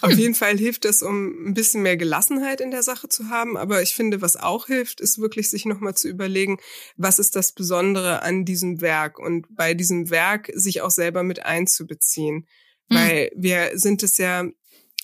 [0.00, 0.18] Auf hm.
[0.18, 3.56] jeden Fall hilft es, um ein bisschen mehr Gelassenheit in der Sache zu haben.
[3.56, 6.58] Aber ich finde, was auch hilft, ist wirklich sich nochmal zu überlegen,
[6.96, 11.44] was ist das Besondere an diesem Werk und bei diesem Werk sich auch selber mit
[11.44, 12.46] einzubeziehen.
[12.90, 12.96] Hm.
[12.96, 14.48] Weil wir sind es ja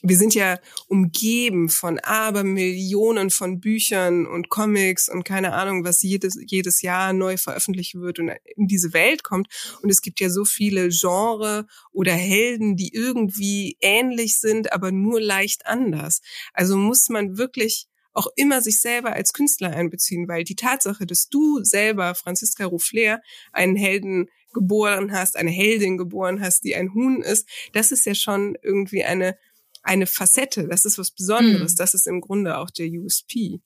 [0.03, 6.37] wir sind ja umgeben von Abermillionen von Büchern und Comics und keine Ahnung, was jedes,
[6.47, 9.49] jedes Jahr neu veröffentlicht wird und in diese Welt kommt.
[9.81, 15.21] Und es gibt ja so viele Genre oder Helden, die irgendwie ähnlich sind, aber nur
[15.21, 16.21] leicht anders.
[16.53, 21.29] Also muss man wirklich auch immer sich selber als Künstler einbeziehen, weil die Tatsache, dass
[21.29, 23.23] du selber, Franziska Rouffler,
[23.53, 28.15] einen Helden geboren hast, eine Heldin geboren hast, die ein Huhn ist, das ist ja
[28.15, 29.37] schon irgendwie eine
[29.83, 31.77] eine Facette, das ist was Besonderes, mhm.
[31.77, 33.61] das ist im Grunde auch der USP.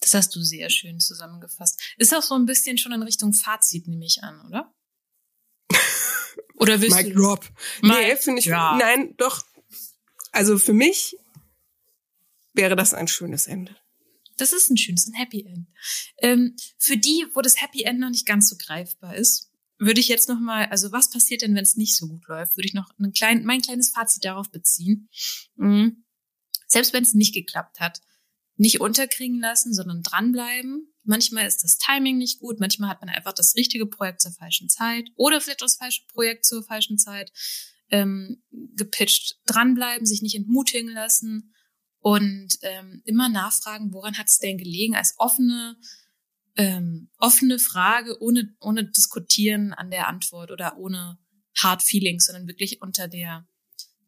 [0.00, 1.80] Das hast du sehr schön zusammengefasst.
[1.96, 4.72] Ist auch so ein bisschen schon in Richtung Fazit, nehme ich an, oder?
[6.58, 7.16] Oder willst Mike du?
[7.16, 7.46] Drop.
[7.82, 8.76] Nee, finde ich, ja.
[8.78, 9.44] nein, doch.
[10.32, 11.16] Also für mich
[12.54, 13.76] wäre das ein schönes Ende.
[14.38, 15.68] Das ist ein schönes, ein Happy End.
[16.18, 20.08] Ähm, für die, wo das Happy End noch nicht ganz so greifbar ist, würde ich
[20.08, 22.74] jetzt noch mal, also was passiert denn, wenn es nicht so gut läuft, würde ich
[22.74, 25.08] noch ein klein, mein kleines Fazit darauf beziehen.
[25.56, 26.04] Mhm.
[26.66, 28.00] Selbst wenn es nicht geklappt hat,
[28.56, 30.92] nicht unterkriegen lassen, sondern dranbleiben.
[31.04, 34.68] Manchmal ist das Timing nicht gut, manchmal hat man einfach das richtige Projekt zur falschen
[34.68, 37.30] Zeit oder vielleicht das falsche Projekt zur falschen Zeit
[37.90, 39.38] ähm, gepitcht.
[39.46, 41.54] Dranbleiben, sich nicht entmutigen lassen
[42.00, 45.76] und ähm, immer nachfragen, woran hat es denn gelegen, als offene
[46.56, 51.18] ähm, offene Frage, ohne, ohne diskutieren an der Antwort oder ohne
[51.56, 53.46] Hard Feelings, sondern wirklich unter der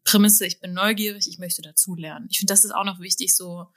[0.03, 2.27] Prämisse, ich bin neugierig, ich möchte dazulernen.
[2.31, 3.67] Ich finde, das ist auch noch wichtig, so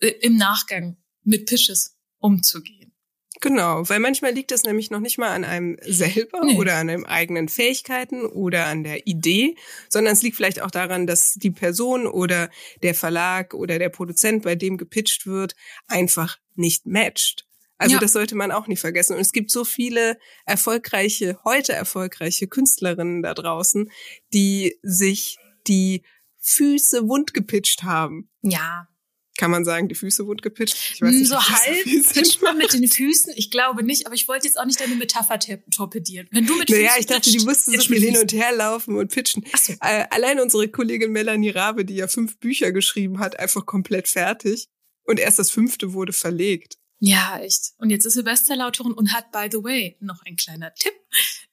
[0.00, 2.92] äh, im Nachgang mit Pitches umzugehen.
[3.40, 6.56] Genau, weil manchmal liegt es nämlich noch nicht mal an einem selber nee.
[6.56, 9.54] oder an einem eigenen Fähigkeiten oder an der Idee,
[9.88, 12.50] sondern es liegt vielleicht auch daran, dass die Person oder
[12.82, 15.54] der Verlag oder der Produzent, bei dem gepitcht wird,
[15.86, 17.47] einfach nicht matcht.
[17.78, 18.00] Also ja.
[18.00, 19.14] das sollte man auch nicht vergessen.
[19.14, 23.90] Und es gibt so viele erfolgreiche, heute erfolgreiche Künstlerinnen da draußen,
[24.34, 26.02] die sich die
[26.40, 28.30] Füße wund gepitcht haben.
[28.42, 28.88] Ja.
[29.36, 30.94] Kann man sagen, die Füße wund gepitcht?
[30.94, 33.32] Ich weiß nicht, so halb pitcht man mit den Füßen?
[33.36, 36.26] Ich glaube nicht, aber ich wollte jetzt auch nicht deine Metapher torpedieren.
[36.32, 38.96] Wenn du mit naja, Füßen ich dachte, die mussten so viel hin und her laufen
[38.96, 39.44] und pitchen.
[39.52, 39.74] Ach so.
[39.80, 44.66] Äh, allein unsere Kollegin Melanie Rabe, die ja fünf Bücher geschrieben hat, einfach komplett fertig.
[45.04, 46.76] Und erst das fünfte wurde verlegt.
[47.00, 47.74] Ja, echt.
[47.78, 50.94] Und jetzt ist sie Bestsellerautorin und hat, by the way, noch ein kleiner Tipp.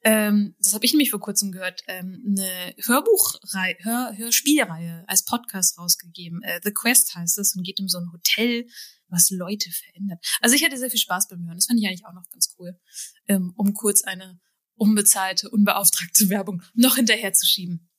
[0.03, 5.77] Ähm, das habe ich nämlich vor kurzem gehört, ähm, eine Hörbuchreihe, Hör, Hörspielreihe als Podcast
[5.77, 6.41] rausgegeben.
[6.43, 8.67] Äh, The Quest heißt es und geht um so ein Hotel,
[9.07, 10.23] was Leute verändert.
[10.41, 11.57] Also ich hatte sehr viel Spaß beim Hören.
[11.57, 12.79] Das fand ich eigentlich auch noch ganz cool,
[13.27, 14.39] ähm, um kurz eine
[14.75, 17.89] unbezahlte, unbeauftragte Werbung noch hinterherzuschieben.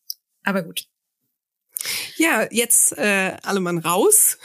[0.43, 0.89] Aber gut.
[2.17, 4.39] Ja, jetzt äh, alle Mann raus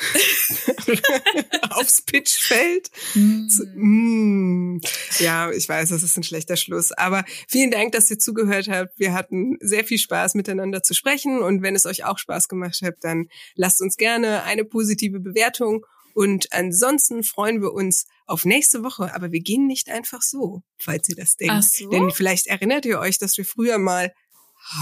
[1.69, 2.91] aufs Pitchfeld.
[3.15, 3.47] Mm.
[3.75, 4.81] Mm.
[5.19, 6.91] Ja, ich weiß, das ist ein schlechter Schluss.
[6.91, 8.97] Aber vielen Dank, dass ihr zugehört habt.
[8.97, 11.41] Wir hatten sehr viel Spaß, miteinander zu sprechen.
[11.41, 15.85] Und wenn es euch auch Spaß gemacht hat, dann lasst uns gerne eine positive Bewertung.
[16.13, 19.15] Und ansonsten freuen wir uns auf nächste Woche.
[19.15, 21.53] Aber wir gehen nicht einfach so, falls ihr das denkt.
[21.55, 21.89] Ach so?
[21.89, 24.13] Denn vielleicht erinnert ihr euch, dass wir früher mal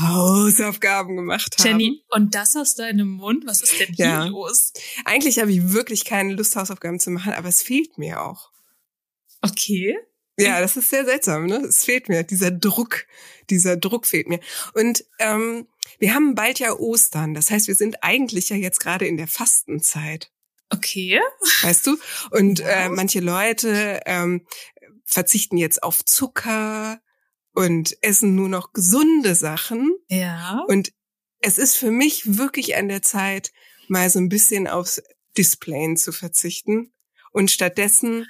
[0.02, 1.68] Hausaufgaben gemacht haben.
[1.68, 3.46] Jenny, und das aus deinem Mund?
[3.48, 4.26] Was ist denn hier ja.
[4.26, 4.74] los?
[5.06, 8.52] Eigentlich habe ich wirklich keine Lust, Hausaufgaben zu machen, aber es fehlt mir auch.
[9.42, 9.98] Okay.
[10.38, 11.58] Ja, das ist sehr seltsam, ne?
[11.58, 12.24] Es fehlt mir.
[12.24, 13.06] Dieser Druck,
[13.50, 14.40] dieser Druck fehlt mir.
[14.74, 15.68] Und ähm,
[15.98, 17.34] wir haben bald ja Ostern.
[17.34, 20.32] Das heißt, wir sind eigentlich ja jetzt gerade in der Fastenzeit.
[20.70, 21.20] Okay.
[21.62, 21.98] Weißt du?
[22.32, 24.46] Und äh, manche Leute ähm,
[25.04, 27.02] verzichten jetzt auf Zucker,
[27.60, 29.93] und essen nur noch gesunde Sachen.
[30.07, 30.64] Ja.
[30.70, 30.93] Und
[31.41, 33.51] es ist für mich wirklich an der Zeit,
[33.89, 35.03] mal so ein bisschen aufs
[35.38, 36.93] Displayen zu verzichten
[37.34, 38.28] und stattdessen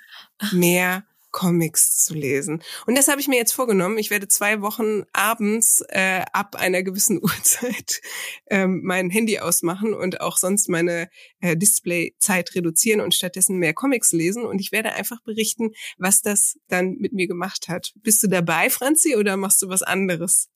[0.52, 2.64] mehr Comics zu lesen.
[2.86, 3.98] Und das habe ich mir jetzt vorgenommen.
[3.98, 8.02] Ich werde zwei Wochen abends äh, ab einer gewissen Uhrzeit
[8.50, 11.10] ähm, mein Handy ausmachen und auch sonst meine
[11.40, 14.46] äh, Displayzeit reduzieren und stattdessen mehr Comics lesen.
[14.46, 17.94] Und ich werde einfach berichten, was das dann mit mir gemacht hat.
[17.96, 20.50] Bist du dabei, Franzi, oder machst du was anderes?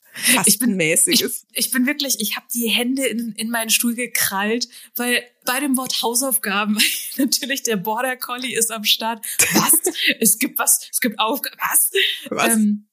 [0.45, 3.95] Ich bin mäßig ich, ich bin wirklich, ich habe die Hände in, in meinen Stuhl
[3.95, 6.77] gekrallt, weil bei dem Wort Hausaufgaben
[7.17, 9.25] natürlich der Border Collie ist am Start.
[9.53, 9.93] Was?
[10.19, 11.57] es gibt was, es gibt Aufgaben.
[11.59, 11.91] Was?
[12.29, 12.53] Was?
[12.53, 12.87] Ähm,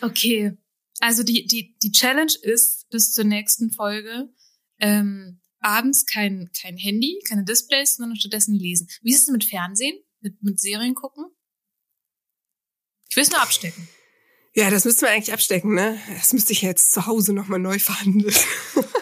[0.00, 0.56] okay.
[1.00, 4.32] Also die, die, die Challenge ist bis zur nächsten Folge
[4.78, 8.88] ähm, abends kein, kein Handy, keine Displays, sondern stattdessen lesen.
[9.02, 9.98] Wie ist es mit Fernsehen?
[10.20, 11.26] Mit, mit Serien gucken?
[13.08, 13.88] Ich will es nur abstecken.
[14.56, 16.00] Ja, das müssten wir eigentlich abstecken, ne?
[16.16, 18.34] Das müsste ich jetzt zu Hause nochmal neu verhandeln.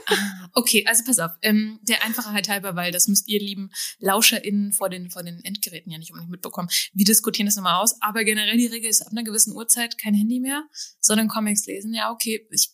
[0.07, 1.31] Ah, okay, also pass auf.
[1.41, 5.93] Ähm, der Einfachheit halber, weil das müsst ihr lieben LauscherInnen vor den, vor den Endgeräten
[5.93, 6.69] ja nicht unbedingt mitbekommen.
[6.93, 7.95] Wir diskutieren das nochmal aus.
[8.01, 10.65] Aber generell die Regel ist ab einer gewissen Uhrzeit kein Handy mehr,
[11.01, 11.95] sondern Comics lesen.
[11.95, 12.71] Ja, okay, ich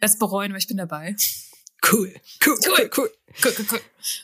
[0.00, 1.14] werde es bereuen, aber ich bin dabei.
[1.90, 2.12] Cool,
[2.44, 3.10] cool, cool, cool.
[3.44, 3.80] cool, cool, cool.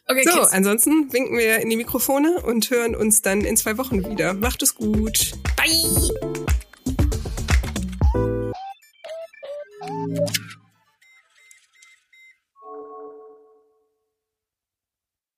[0.09, 0.53] Okay, so, Kids.
[0.53, 4.34] ansonsten winken wir in die Mikrofone und hören uns dann in zwei Wochen wieder.
[4.34, 5.32] Macht es gut.
[5.57, 6.31] Bye.